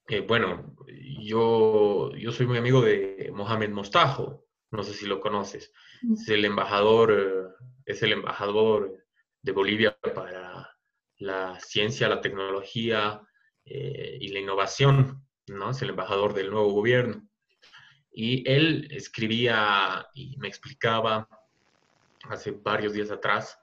[0.08, 0.76] eh, bueno,
[1.20, 6.14] yo, yo soy muy amigo de Mohamed Mostajo, no sé si lo conoces, mm.
[6.14, 9.04] es el embajador, es el embajador
[9.42, 10.70] de Bolivia para
[11.18, 13.22] la ciencia, la tecnología
[13.66, 15.72] eh, y la innovación, ¿no?
[15.72, 17.28] Es el embajador del nuevo gobierno.
[18.12, 21.28] Y él escribía y me explicaba
[22.30, 23.60] hace varios días atrás,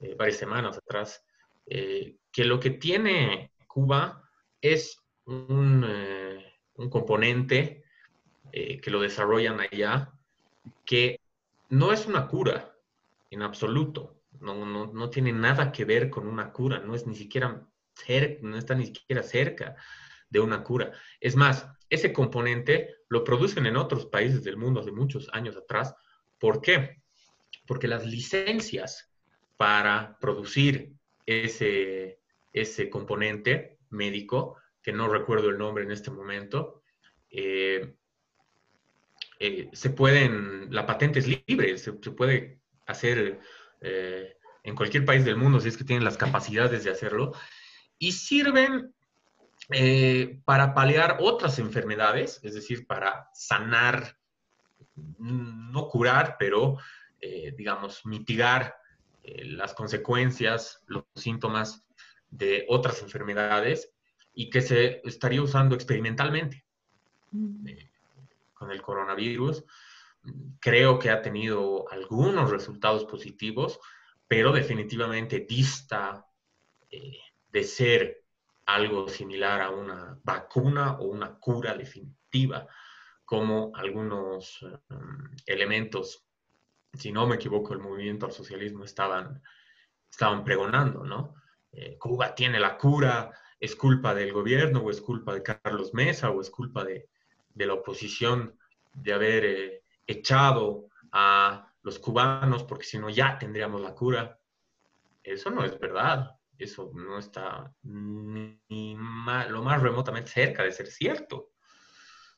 [0.00, 1.24] eh, varias semanas atrás,
[1.66, 4.22] eh, que lo que tiene Cuba
[4.60, 5.84] es un,
[6.74, 7.84] un componente
[8.50, 10.10] que lo desarrollan allá,
[10.86, 11.20] que
[11.68, 12.74] no es una cura
[13.30, 17.14] en absoluto, no, no, no, tiene nada que ver con una cura, no es ni
[17.14, 17.68] siquiera
[18.42, 19.76] no está ni siquiera cerca
[20.30, 20.92] de una cura.
[21.20, 25.94] Es más, ese componente lo producen en otros países del mundo hace muchos años atrás.
[26.38, 27.02] ¿Por qué?
[27.68, 29.12] Porque las licencias
[29.56, 30.94] para producir
[31.26, 32.18] ese,
[32.52, 36.82] ese componente médico, que no recuerdo el nombre en este momento,
[37.30, 37.94] eh,
[39.38, 43.40] eh, se pueden, la patente es libre, se, puede hacer
[43.80, 47.32] eh, en cualquier país del mundo, si es que tienen las capacidades de hacerlo,
[47.98, 48.94] y sirven
[50.46, 54.16] para paliar otras enfermedades, es decir, para sanar,
[55.18, 56.78] no curar, pero,
[57.20, 58.76] eh, digamos, mitigar
[59.24, 61.84] las consecuencias, los síntomas
[62.30, 63.92] de otras enfermedades
[64.32, 66.64] y que se estaría usando experimentalmente
[67.32, 67.68] mm.
[68.54, 69.64] con el coronavirus
[70.60, 73.80] creo que ha tenido algunos resultados positivos,
[74.26, 76.26] pero definitivamente dista
[76.90, 77.18] eh,
[77.52, 78.24] de ser
[78.66, 82.66] algo similar a una vacuna o una cura definitiva,
[83.24, 86.26] como algunos um, elementos,
[86.92, 89.42] si no me equivoco, el movimiento al socialismo estaban,
[90.10, 91.34] estaban pregonando, ¿no?
[91.72, 96.30] Eh, Cuba tiene la cura, es culpa del gobierno o es culpa de Carlos Mesa
[96.30, 97.08] o es culpa de,
[97.54, 98.56] de la oposición
[98.92, 104.38] de haber eh, echado a los cubanos porque si no ya tendríamos la cura.
[105.22, 106.34] Eso no es verdad.
[106.56, 108.58] Eso no está ni
[109.48, 111.50] lo más remotamente cerca de ser cierto.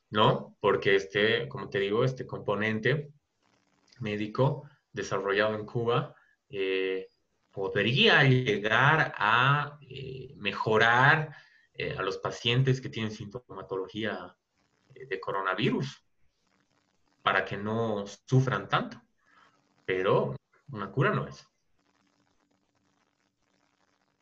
[0.09, 0.57] ¿No?
[0.59, 3.13] Porque este, como te digo, este componente
[4.01, 6.15] médico desarrollado en Cuba
[6.49, 7.07] eh,
[7.51, 11.35] podría llegar a eh, mejorar
[11.73, 14.35] eh, a los pacientes que tienen sintomatología
[14.93, 16.03] de coronavirus
[17.21, 19.01] para que no sufran tanto.
[19.85, 20.35] Pero
[20.71, 21.47] una cura no es.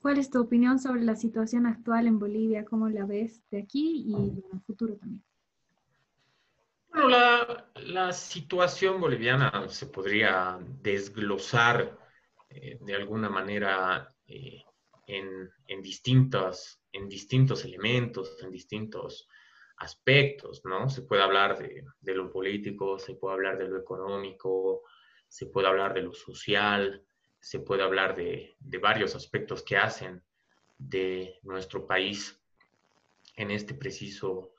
[0.01, 2.63] ¿Cuál es tu opinión sobre la situación actual en Bolivia?
[2.63, 5.23] ¿Cómo la ves de aquí y en el futuro también?
[6.91, 7.09] Bueno,
[7.75, 11.97] la, situación boliviana se podría desglosar
[12.49, 14.63] eh, de alguna manera eh,
[15.07, 19.27] en, en, distintos, en distintos elementos, en distintos
[19.79, 20.89] aspectos, ¿no?
[20.89, 24.83] Se puede hablar de, lo político, se puede hablar de lo económico,
[25.27, 27.03] se puede hablar de lo social,
[27.39, 30.21] se puede hablar de, varios aspectos que hacen
[30.77, 32.41] de nuestro país
[33.35, 34.53] en este preciso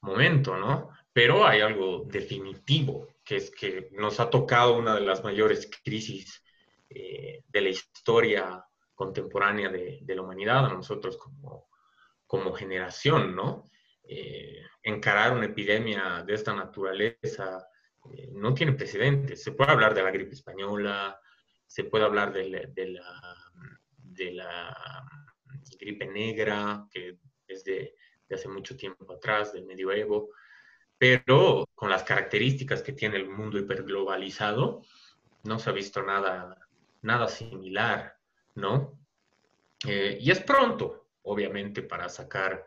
[0.00, 0.90] momento, ¿no?
[1.16, 6.44] Pero hay algo definitivo, que es que nos ha tocado una de las mayores crisis
[6.90, 8.62] eh, de la historia
[8.94, 11.70] contemporánea de, la humanidad, a nosotros como,
[12.26, 13.64] como generación, ¿no?
[14.02, 17.66] Eh, encarar una epidemia de esta naturaleza
[18.12, 19.42] eh, no tiene precedentes.
[19.42, 21.18] Se puede hablar de la gripe española,
[21.66, 22.60] se puede hablar de la,
[23.96, 25.08] de la,
[25.80, 27.16] gripe negra, que
[27.48, 27.94] es de,
[28.30, 30.28] hace mucho tiempo atrás, del medioevo,
[30.98, 34.82] pero con las características que tiene el mundo hiperglobalizado,
[35.44, 36.56] no se ha visto nada,
[37.02, 38.16] nada similar,
[38.54, 38.98] ¿no?
[39.86, 42.66] Eh, y es pronto, obviamente, para sacar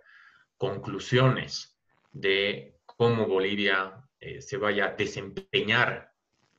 [0.58, 1.78] conclusiones
[2.12, 6.14] de cómo Bolivia eh, se vaya a desempeñar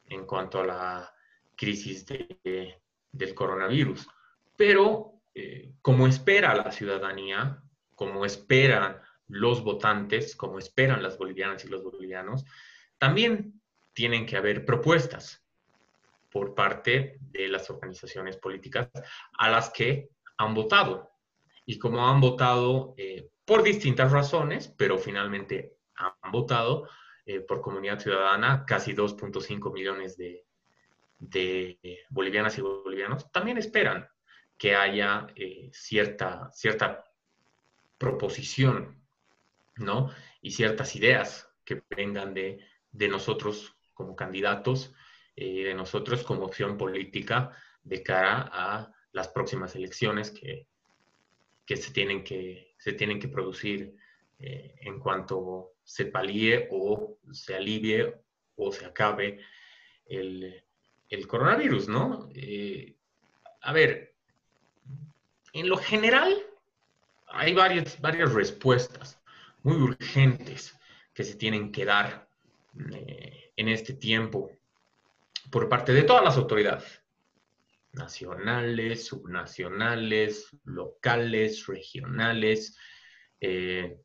[0.07, 1.15] en cuanto a la
[1.57, 4.09] crisis del coronavirus.
[4.57, 7.63] Pero eh, como espera la ciudadanía,
[7.95, 9.01] como esperan
[9.31, 12.45] los votantes, como esperan las bolivianas y los bolivianos,
[12.99, 13.61] también
[13.93, 15.45] tienen que haber propuestas
[16.31, 18.89] por parte de las organizaciones políticas
[19.39, 21.11] a las que han votado.
[21.65, 26.89] Y como han votado eh, por distintas razones, pero finalmente han votado
[27.27, 30.45] eh, por comunidad ciudadana casi 2.5 millones de,
[32.09, 34.09] bolivianas y bolivianos, también esperan
[34.57, 37.05] que haya eh, cierta, cierta
[37.99, 39.00] proposición,
[39.81, 40.11] ¿no?
[40.41, 42.61] Y ciertas ideas que vengan de,
[42.93, 44.95] nosotros como candidatos
[45.37, 47.53] eh, de nosotros como opción política
[47.83, 50.67] de cara a las próximas elecciones que,
[51.65, 53.95] que, se, tienen que se tienen que producir
[54.39, 58.15] eh, en cuanto se palíe o se alivie
[58.57, 59.41] o se acabe
[60.07, 60.63] el,
[61.09, 62.29] el coronavirus, ¿no?
[62.35, 62.97] Eh,
[63.61, 64.15] a ver,
[65.53, 66.35] en lo general
[67.27, 69.20] hay varias, varias respuestas
[69.63, 70.77] muy urgentes
[71.13, 72.29] que se tienen que dar
[72.93, 74.51] eh, en este tiempo
[75.51, 77.03] por parte de todas las autoridades,
[77.93, 82.77] nacionales, subnacionales, locales, regionales,
[83.41, 83.99] eh,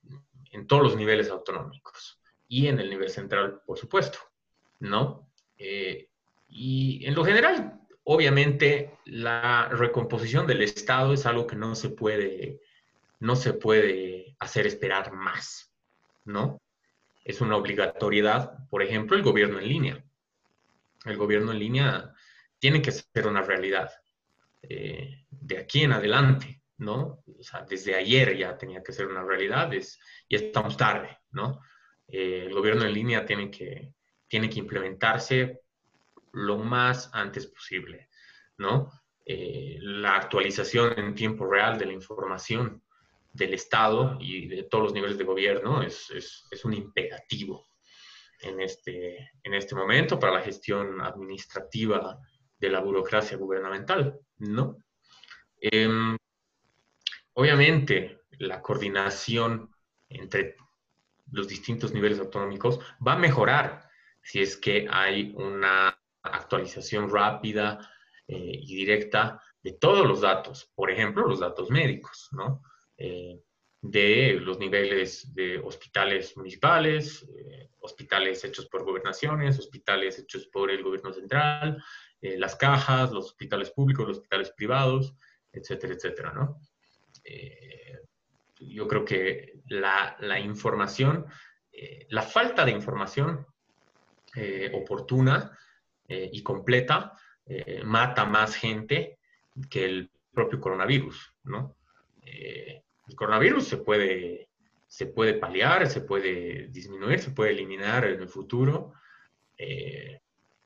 [0.51, 4.19] en todos los niveles autonómicos y en el nivel central, por supuesto,
[4.79, 5.29] ¿no?
[5.57, 6.09] Eh,
[6.47, 12.61] y en lo general, obviamente, la recomposición del Estado es algo que no se puede,
[13.25, 15.73] no se puede hacer esperar más,
[16.25, 16.61] ¿no?
[17.23, 20.05] Es una obligatoriedad, por ejemplo, el gobierno en línea.
[21.05, 22.13] El gobierno en línea
[22.59, 23.91] tiene que ser una realidad
[24.61, 27.23] eh, de aquí en adelante, ¿no?
[27.39, 29.99] O sea, desde ayer ya tenía que ser una realidad, es,
[30.29, 31.61] estamos tarde, ¿no?
[32.07, 33.91] Eh, el gobierno en línea tiene que,
[34.27, 35.61] tiene que implementarse
[36.33, 38.09] lo más antes posible,
[38.57, 38.91] ¿no?
[39.25, 42.83] Eh, la actualización en tiempo real de la información
[43.35, 47.67] del Estado y de todos los niveles de gobierno es, es, un imperativo
[48.39, 52.17] en este, en este momento para la gestión administrativa
[52.57, 54.77] de la burocracia gubernamental, ¿no?
[55.59, 56.17] Em,
[57.33, 59.69] obviamente, la coordinación
[60.07, 60.55] entre
[61.31, 63.89] los distintos niveles autonómicos va a mejorar
[64.21, 67.79] si es que hay una actualización rápida
[68.27, 72.61] eh, y directa de todos los datos, por ejemplo, los datos médicos, ¿no?
[72.97, 73.39] Eh,
[73.81, 80.81] de los niveles de hospitales municipales, eh, hospitales hechos por gobernaciones, hospitales hechos por el
[80.81, 81.83] gobierno central,
[82.21, 85.13] las cajas, los hospitales públicos, los hospitales privados,
[85.51, 86.59] etcétera, etcétera, ¿no?
[88.59, 91.27] yo creo que la, la información,
[92.09, 93.45] la falta de información
[94.73, 95.55] oportuna
[96.07, 97.13] eh, y completa
[97.47, 99.17] eh, mata más gente
[99.71, 101.77] que el propio coronavirus, ¿no?
[102.25, 104.49] Eh, el coronavirus se puede,
[104.87, 108.93] se puede paliar, se puede disminuir, se puede eliminar en el futuro,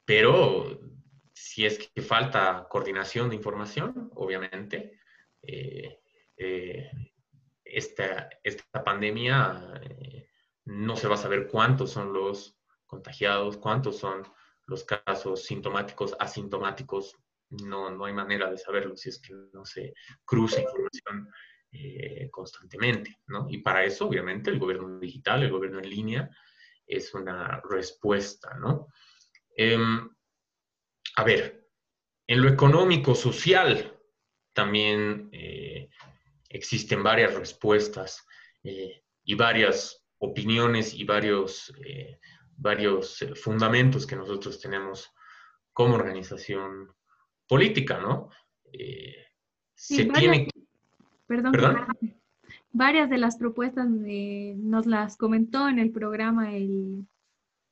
[0.05, 0.79] pero
[1.33, 4.99] si es que falta coordinación de información, obviamente,
[7.65, 9.81] esta, esta pandemia
[10.65, 14.23] no se va a saber cuántos son los contagiados, cuántos son
[14.65, 17.17] los casos sintomáticos, asintomáticos,
[17.49, 19.93] no, no hay manera de saberlo si es que no se
[20.25, 21.29] cruza información
[21.71, 23.47] eh, constantemente, ¿no?
[23.49, 26.29] Y para eso, obviamente, el gobierno digital, el gobierno en línea,
[26.85, 28.87] es una respuesta, ¿no?
[29.55, 30.09] Em,
[31.15, 31.69] a ver,
[32.27, 33.99] en lo económico, social,
[34.53, 35.89] también eh,
[36.49, 38.25] existen varias respuestas
[38.63, 41.73] eh, y varias opiniones y varios
[42.61, 45.09] varios fundamentos que nosotros tenemos
[45.71, 46.93] como organización
[47.49, 48.29] política, ¿no?
[48.71, 49.25] Eh,
[49.75, 50.47] se tiene
[51.27, 51.75] Perdón, ¿Perdón?
[52.71, 57.05] varias de las propuestas nos las comentó en el programa el,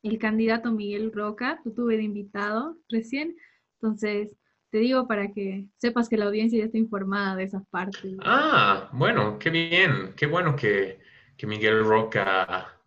[0.02, 3.36] el candidato Miguel Roca, tú tuve de invitado recién,
[3.80, 4.28] entonces
[4.70, 8.16] te digo para que sepas que la audiencia ya está informada de esas partes.
[8.20, 11.00] Ah, bueno, qué bien, qué bueno que,
[11.36, 12.78] que Miguel Roca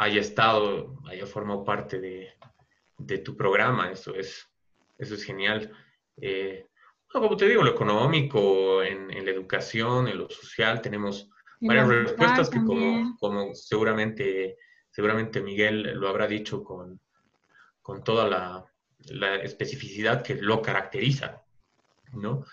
[0.00, 3.90] haya estado, haya formado parte de, tu programa.
[3.90, 4.48] Eso es,
[4.98, 5.70] eso es genial.
[6.16, 6.66] Eh,
[7.08, 11.28] como te digo, lo económico, en, la educación, en lo social, tenemos
[11.60, 14.56] varias respuestas que como, como, seguramente,
[14.90, 17.00] seguramente Miguel lo habrá dicho con,
[17.82, 18.66] con toda la,
[19.42, 21.42] especificidad que lo caracteriza,
[22.12, 22.44] ¿no?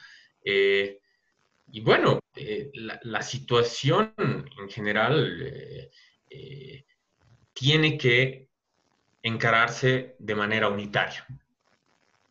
[0.44, 1.02] Eh,
[1.72, 5.92] y bueno, eh, la, situación en general
[7.54, 8.48] tiene que
[9.22, 11.26] encararse de manera unitaria.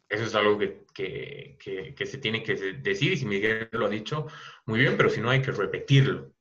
[0.09, 4.27] Eso es algo que, se tiene que decir y si Miguel lo ha dicho,
[4.65, 6.33] muy bien, pero si no hay que repetirlo,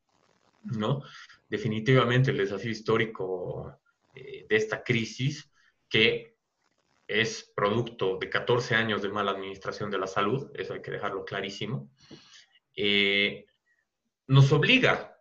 [0.63, 1.03] ¿no?
[1.49, 3.79] Definitivamente el desafío histórico
[4.13, 5.51] eh, de esta crisis,
[5.89, 6.35] que
[7.07, 11.25] es producto de 14 años de mala administración de la salud, eso hay que dejarlo
[11.25, 11.89] clarísimo,
[12.75, 13.45] eh,
[14.27, 15.17] nos obliga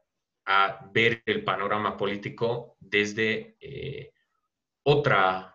[0.46, 4.12] a ver el panorama político desde eh,
[4.82, 5.53] otra,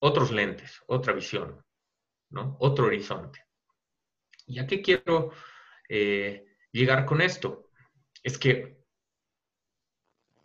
[0.00, 1.64] otros lentes, otra visión,
[2.30, 2.56] ¿no?
[2.60, 3.44] otro horizonte.
[4.46, 5.32] ¿Y a qué quiero
[5.88, 7.70] eh, llegar con esto?
[8.22, 8.78] Es que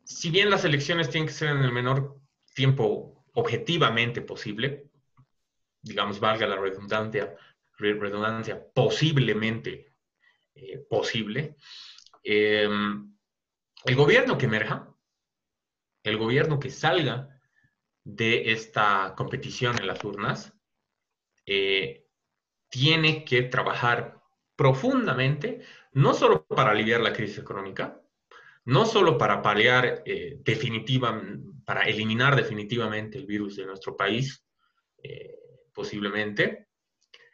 [0.03, 2.19] si bien las elecciones tienen que ser en el menor
[2.53, 4.89] tiempo objetivamente posible,
[5.81, 7.35] digamos, valga la redundancia,
[7.77, 9.93] redundancia posiblemente
[10.55, 11.57] eh, posible,
[12.23, 13.15] em,
[13.85, 14.93] el gobierno que emerja,
[16.03, 17.32] el gobierno que salga
[18.03, 20.53] de esta competición en las urnas,
[21.45, 22.05] eh,
[22.69, 24.21] tiene que trabajar
[24.55, 25.61] profundamente,
[25.93, 28.01] no solo para aliviar la crisis económica,
[28.65, 31.21] no solo para paliar eh, definitiva,
[31.65, 34.45] para eliminar definitivamente el virus de nuestro país,
[35.01, 35.37] eh,
[35.73, 36.67] posiblemente,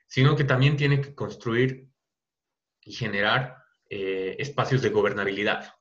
[0.07, 1.87] sino que también tiene que construir
[2.81, 3.57] y generar
[3.89, 5.73] eh, espacios de gobernabilidad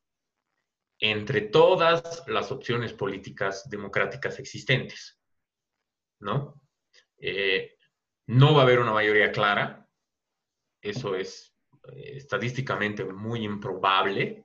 [1.00, 5.20] entre todas las opciones políticas democráticas existentes,
[6.20, 6.60] ¿no?
[8.26, 9.88] no va a haber una mayoría clara,
[10.82, 11.56] eso es
[11.92, 14.44] estadísticamente muy improbable,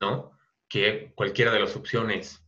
[0.00, 0.38] ¿no?
[0.68, 2.44] Que cualquiera de las opciones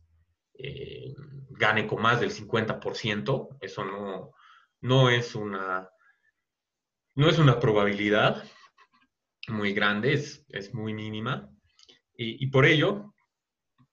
[0.53, 1.13] eh,
[1.49, 4.33] gane con más del 50%, eso no,
[4.81, 5.89] no, es una,
[7.15, 8.43] no es una probabilidad
[9.47, 11.49] muy grande, es, muy mínima.
[12.21, 13.13] Y, por ello,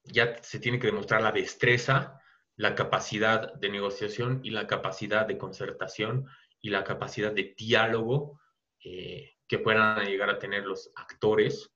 [0.07, 2.21] ya se tiene que demostrar la destreza,
[2.55, 6.27] la capacidad de negociación y la capacidad de concertación
[6.61, 8.39] y la capacidad de diálogo
[8.83, 11.71] eh, que puedan llegar a tener los actores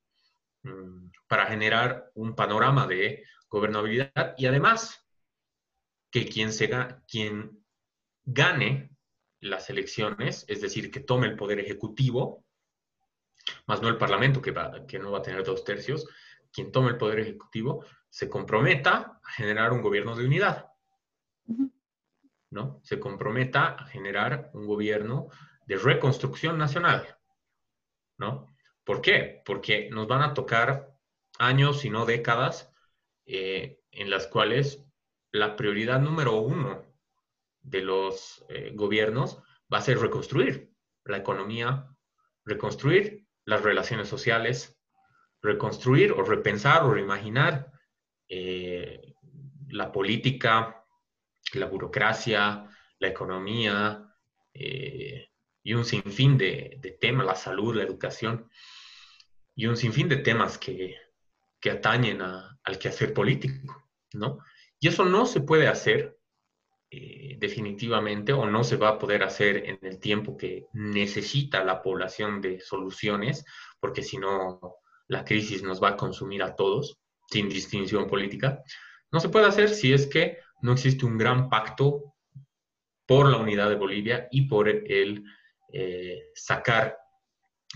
[0.63, 5.03] Mm, para generar un panorama de gobernabilidad y además
[6.11, 6.51] que quien,
[7.07, 7.65] quien
[8.23, 8.91] gane
[9.39, 12.45] las elecciones, es decir, que tome el poder ejecutivo,
[13.65, 14.53] más no el Parlamento, que,
[14.87, 16.07] que no va a tener dos tercios,
[16.53, 20.69] quien tome el poder ejecutivo se comprometa a generar un gobierno de unidad,
[22.51, 22.81] ¿no?
[22.83, 25.29] Se comprometa a generar un gobierno
[25.65, 27.17] de reconstrucción nacional,
[28.17, 28.53] ¿no?
[28.83, 29.41] ¿Por qué?
[29.45, 30.93] Porque nos van a tocar
[31.39, 32.73] años, si no décadas,
[33.25, 34.85] eh, en las cuales
[35.31, 36.83] la prioridad número uno
[37.61, 39.41] de los eh, gobiernos
[39.73, 40.73] va a ser reconstruir
[41.05, 41.87] la economía,
[42.43, 44.77] reconstruir las relaciones sociales,
[45.41, 47.71] reconstruir o repensar o reimaginar
[48.33, 49.13] eh,
[49.69, 50.85] la política,
[51.53, 52.69] la burocracia,
[52.99, 54.07] la economía,
[55.63, 58.49] y un sinfín de, temas, la salud, la educación,
[59.55, 60.95] y un sinfín de temas que,
[61.69, 64.39] atañen al quehacer político, ¿no?
[64.79, 66.17] Y eso no se puede hacer
[66.89, 71.83] eh, definitivamente o no se va a poder hacer en el tiempo que necesita la
[71.83, 73.45] población de soluciones,
[73.79, 74.59] porque si no,
[75.07, 77.00] la crisis nos va a consumir a todos,
[77.31, 78.63] sin distinción política.
[79.11, 82.13] No se puede hacer si es que no existe un gran pacto
[83.05, 85.23] por la unidad de Bolivia y por el
[85.73, 86.97] eh, sacar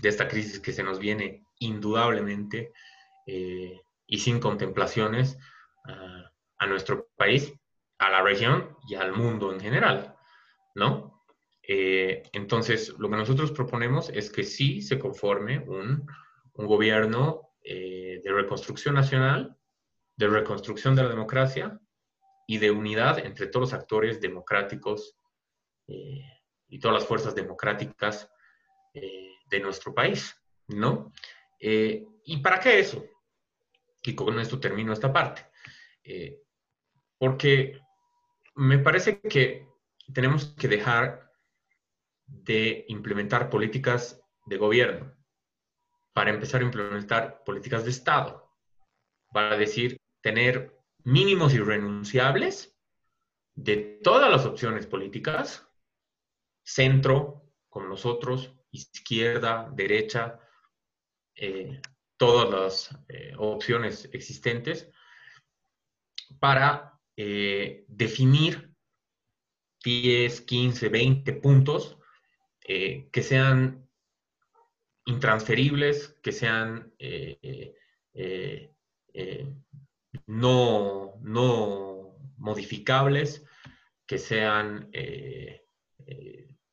[0.00, 2.72] de esta crisis que se nos viene indudablemente
[3.26, 5.38] eh, y sin contemplaciones
[6.58, 7.52] a nuestro país,
[7.98, 10.16] a la región y al mundo en general,
[10.74, 11.22] ¿no?
[11.62, 16.06] Eh, entonces, lo que nosotros proponemos es que sí se conforme un,
[16.54, 19.58] un gobierno de reconstrucción nacional,
[20.16, 21.80] de reconstrucción de la democracia
[22.46, 25.18] y de unidad entre todos los actores democráticos
[26.68, 28.30] y todas las fuerzas democráticas
[28.94, 30.34] eh, de nuestro país,
[30.68, 31.12] ¿no?
[31.60, 33.04] Eh, ¿Y para qué eso?
[34.02, 35.46] Y con esto termino esta parte.
[36.02, 36.42] Eh,
[37.18, 37.80] porque
[38.54, 39.68] me parece que
[40.12, 41.30] tenemos que dejar
[42.26, 45.14] de implementar políticas de gobierno
[46.16, 48.50] para empezar a implementar políticas de Estado,
[49.30, 52.74] para decir, tener mínimos irrenunciables
[53.54, 55.68] de todas las opciones políticas
[56.64, 60.40] centro, con nosotros, izquierda, derecha,
[61.34, 61.82] eh,
[62.16, 64.90] todas las eh, opciones existentes,
[66.40, 68.74] para eh, definir
[69.84, 71.98] 10, 15, 20 puntos
[72.58, 73.85] que sean
[75.06, 76.92] intransferibles, que sean
[80.26, 83.44] no, no modificables,
[84.06, 84.90] que sean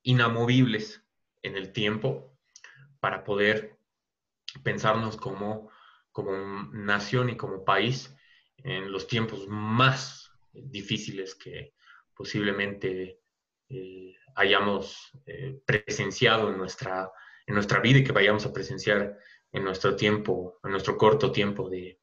[0.04, 1.04] inamovibles
[1.42, 2.38] en el tiempo
[3.00, 3.78] para poder
[4.64, 5.70] pensarnos como,
[6.12, 6.32] como
[6.72, 8.16] nación y como país
[8.58, 11.74] en los tiempos más difíciles que
[12.16, 13.20] posiblemente
[13.70, 17.12] eh, hayamos eh, presenciado en nuestra,
[17.46, 19.18] en nuestra vida y que vayamos a presenciar
[19.52, 22.00] en nuestro tiempo, en nuestro corto tiempo de,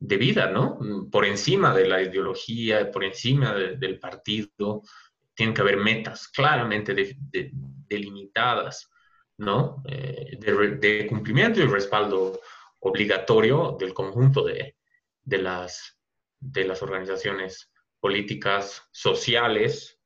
[0.00, 0.78] vida, ¿no?
[1.10, 4.82] Por encima de la ideología, por encima del partido,
[5.34, 6.94] tienen que haber metas claramente
[7.88, 8.88] delimitadas,
[9.38, 9.82] ¿no?
[9.88, 12.40] Eh, de, cumplimiento y respaldo
[12.80, 14.76] obligatorio del conjunto de,
[15.24, 15.98] las,
[16.38, 19.97] de las organizaciones políticas, sociales,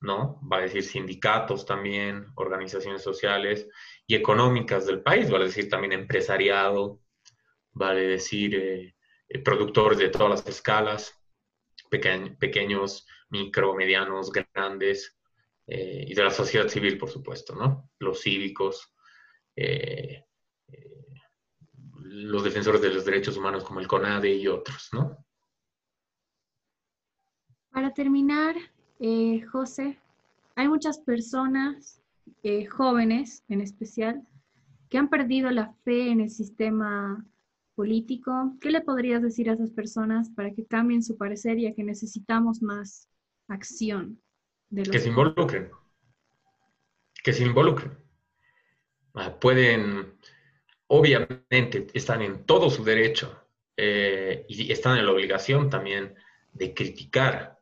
[0.00, 0.40] ¿no?
[0.50, 3.68] Va a decir sindicatos también, organizaciones sociales
[4.06, 7.00] y económicas del país, vale decir también empresariado,
[7.72, 8.94] vale decir eh,
[9.28, 11.14] eh, productores de todas las escalas,
[11.90, 15.18] pequeños, micro, medianos, grandes,
[15.66, 17.90] eh, y de la sociedad civil, por supuesto, ¿no?
[17.98, 18.94] Los cívicos,
[21.94, 25.26] los defensores de los derechos humanos como el CONADE y otros, ¿no?
[27.70, 28.56] Para terminar,
[29.00, 29.98] eh, José,
[30.54, 32.00] hay muchas personas,
[32.42, 34.26] eh, jóvenes en especial,
[34.88, 37.24] que han perdido la fe en el sistema
[37.74, 38.56] político.
[38.60, 41.84] ¿Qué le podrías decir a esas personas para que cambien su parecer y a que
[41.84, 43.08] necesitamos más
[43.48, 44.20] acción?
[44.70, 45.70] que se involucren.
[47.22, 47.96] Que se involucren.
[49.14, 50.14] Ah, pueden,
[50.88, 53.44] obviamente, están en todo su derecho
[53.76, 56.14] eh, y están en la obligación también
[56.52, 57.57] de criticar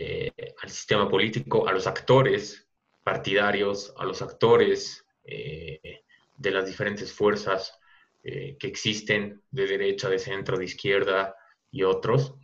[0.00, 2.68] eh, al sistema político, a los actores
[3.02, 6.04] partidarios, a los actores eh,
[6.36, 7.76] de las diferentes fuerzas
[8.22, 11.34] eh, que existen de derecha, de centro, de izquierda
[11.72, 12.36] y otros,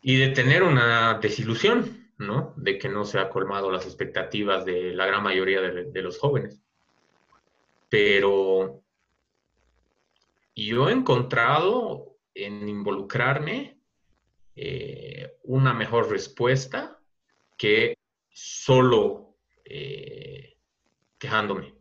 [0.00, 2.54] y de tener una desilusión, ¿no?
[2.56, 6.18] De que no se ha colmado las expectativas de la gran mayoría de, de los
[6.18, 6.62] jóvenes.
[7.90, 8.80] Pero
[10.54, 13.75] yo he encontrado en involucrarme
[14.58, 16.98] eh, una mejor respuesta
[17.58, 17.98] que
[18.32, 20.56] solo eh,
[21.18, 21.74] quejándome,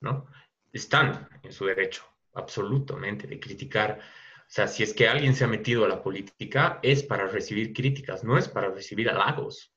[0.00, 0.26] ¿no?
[0.72, 2.04] Están en su derecho,
[2.34, 3.98] absolutamente, de criticar.
[3.98, 7.72] O sea, si es que alguien se ha metido a la política, es para recibir
[7.72, 9.72] críticas, no es para recibir halagos.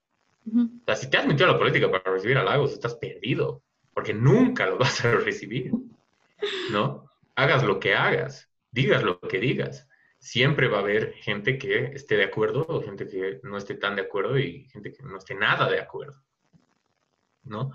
[0.45, 4.13] O sea, si te has metido a la política para recibir halagos, estás perdido, porque
[4.13, 5.71] nunca lo vas a recibir,
[6.69, 7.09] ¿no?
[7.35, 9.87] Hagas lo que hagas, digas lo que digas
[10.24, 13.97] siempre va a haber gente que esté de acuerdo o gente que no esté tan
[13.97, 16.24] de acuerdo y gente que no esté nada de acuerdo,
[17.43, 17.74] ¿no?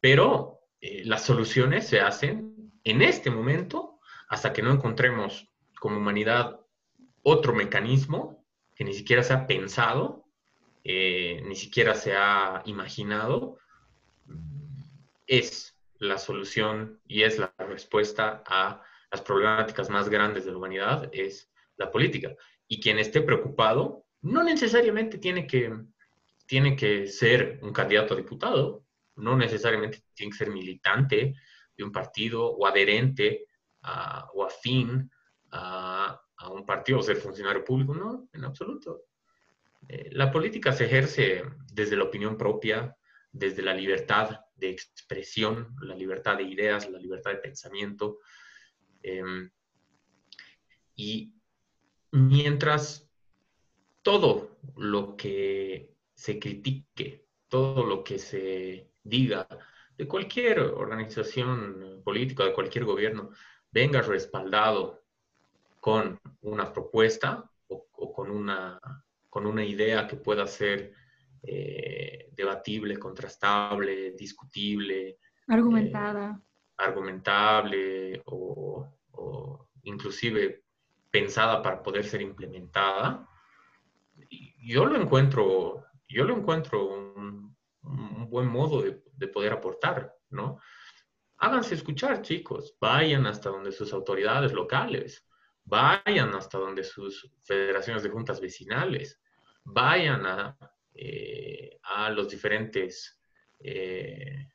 [0.00, 6.58] Pero eh, las soluciones se hacen en este momento hasta que no encontremos como humanidad
[7.22, 10.24] otro mecanismo que ni siquiera se ha pensado,
[10.82, 13.58] eh, ni siquiera se ha imaginado,
[15.28, 18.82] es la solución y es la respuesta a
[19.12, 22.34] las problemáticas más grandes de la humanidad, es la política.
[22.68, 25.72] Y quien esté preocupado no necesariamente tiene que,
[26.46, 28.84] tiene que ser un candidato a diputado,
[29.16, 31.34] no necesariamente tiene que ser militante
[31.76, 33.46] de un partido o adherente
[34.34, 35.10] o afín
[35.52, 36.20] a,
[36.50, 39.04] un partido o ser funcionario público, no, en absoluto.
[39.88, 42.94] Eh, la política se ejerce desde la opinión propia,
[43.32, 48.18] desde la libertad de expresión, la libertad de ideas, la libertad de pensamiento.
[49.02, 49.50] Em,
[50.94, 51.35] y
[52.16, 53.10] mientras
[54.02, 59.46] todo lo que se critique, todo lo que se diga
[59.96, 63.30] de cualquier organización política, de cualquier gobierno,
[63.70, 65.04] venga respaldado
[65.78, 68.80] con una propuesta o, con, una,
[69.28, 70.94] con una idea que pueda ser
[71.42, 75.18] eh, debatible, contrastable, discutible.
[75.48, 76.34] Argumentada.
[76.38, 76.42] Eh,
[76.78, 80.65] argumentable o, o inclusive
[81.16, 83.26] pensada para poder ser implementada,
[84.62, 87.56] yo lo encuentro, yo lo encuentro un,
[88.28, 90.60] buen modo de, poder aportar, ¿no?
[91.38, 95.26] Háganse escuchar, chicos, vayan hasta donde sus autoridades locales,
[95.64, 99.18] vayan hasta donde sus federaciones de juntas vecinales,
[99.64, 100.58] vayan a,
[100.92, 103.22] eh, a los diferentes
[103.60, 104.48] eh,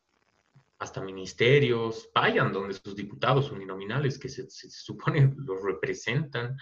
[0.81, 6.57] hasta ministerios, vayan donde sus diputados uninominales que se, supone los representan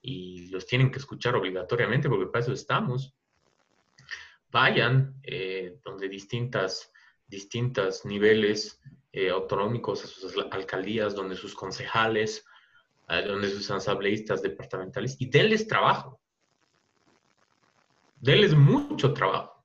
[0.00, 3.14] y los tienen que escuchar obligatoriamente porque para eso estamos.
[4.50, 6.90] Vayan eh, donde distintas,
[7.26, 8.80] distintos niveles
[9.12, 12.46] eh, autonómicos, a sus alcaldías, donde sus concejales,
[13.10, 16.18] eh, donde sus asambleístas departamentales y denles trabajo.
[18.16, 19.62] Denles mucho trabajo,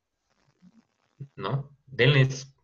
[1.38, 1.78] ¿no?
[1.86, 2.57] Denles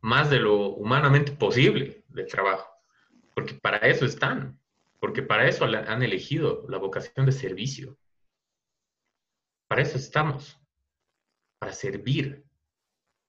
[0.00, 2.68] más de lo humanamente posible de trabajo,
[3.34, 4.60] porque para eso están,
[5.00, 7.98] porque para eso han elegido la vocación de servicio.
[9.68, 10.60] Para eso estamos,
[11.58, 12.44] para servir,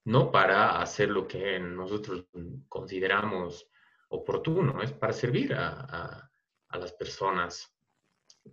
[0.04, 2.26] no para hacer lo que nosotros
[2.68, 3.68] consideramos
[4.08, 6.30] oportuno, es para servir a,
[6.70, 7.72] las personas,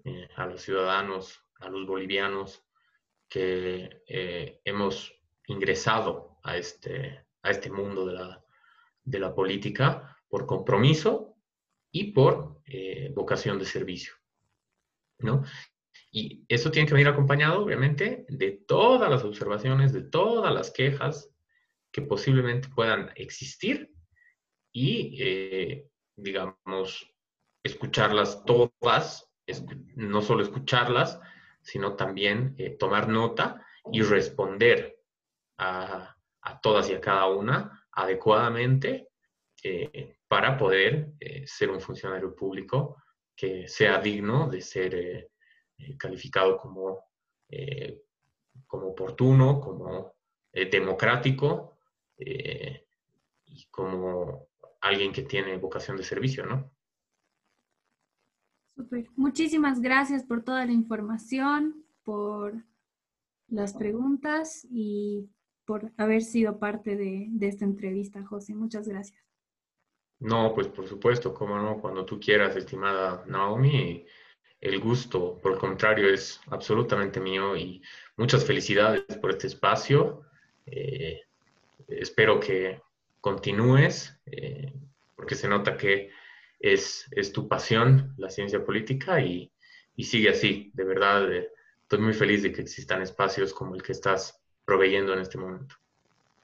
[0.03, 2.63] eh, a los ciudadanos, a los bolivianos
[3.27, 5.13] que eh, hemos
[5.47, 8.43] ingresado a este, a este mundo de la,
[9.03, 11.35] de la política por compromiso
[11.91, 14.13] y por eh, vocación de servicio.
[15.19, 15.43] ¿no?
[16.11, 21.29] Y eso tiene que venir acompañado, obviamente, de todas las observaciones, de todas las quejas
[21.91, 23.93] que posiblemente puedan existir
[24.71, 27.13] y, eh, digamos,
[27.63, 29.29] escucharlas todas,
[29.95, 31.19] no solo escucharlas,
[31.61, 34.97] sino también eh, tomar nota y responder
[35.57, 36.15] a,
[36.61, 39.09] todas y a cada una adecuadamente
[39.63, 41.13] eh, para poder
[41.45, 42.97] ser un funcionario público
[43.35, 45.29] que sea digno de ser
[45.97, 47.11] calificado como,
[48.65, 50.15] como oportuno, como
[50.53, 51.77] democrático
[52.17, 54.47] y como
[54.81, 56.71] alguien que tiene vocación de servicio, ¿no?
[58.75, 59.09] Super.
[59.15, 62.63] Muchísimas gracias por toda la información, por
[63.47, 65.29] las preguntas y
[65.71, 68.53] por haber sido parte de, esta entrevista, José.
[68.53, 69.17] Muchas gracias.
[70.19, 74.05] No, pues por supuesto, como no, cuando tú quieras, estimada Naomi,
[74.59, 77.81] el gusto, por el contrario, es absolutamente mío y
[78.17, 80.23] muchas felicidades por este espacio.
[80.65, 81.21] Eh,
[81.87, 82.81] espero que
[83.21, 84.73] continúes, eh,
[85.15, 86.11] porque se nota que
[86.59, 89.49] es, es, tu pasión, la ciencia política, y,
[89.95, 90.69] y sigue así.
[90.73, 91.49] De verdad, eh,
[91.83, 94.40] estoy muy feliz de que existan espacios como el que estás
[94.71, 95.75] proveyendo en este momento.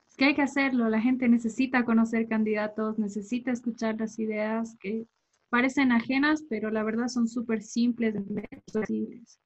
[0.09, 5.05] Es que hay que hacerlo, la gente necesita conocer candidatos, necesita escuchar las ideas que
[5.49, 8.15] parecen ajenas, pero la verdad son súper simples,
[8.51, 9.39] accesibles.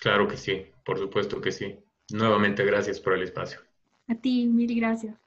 [0.00, 1.78] Claro que sí, por supuesto que sí.
[2.12, 3.60] Nuevamente, gracias por el espacio.
[4.08, 5.23] A ti, mil gracias.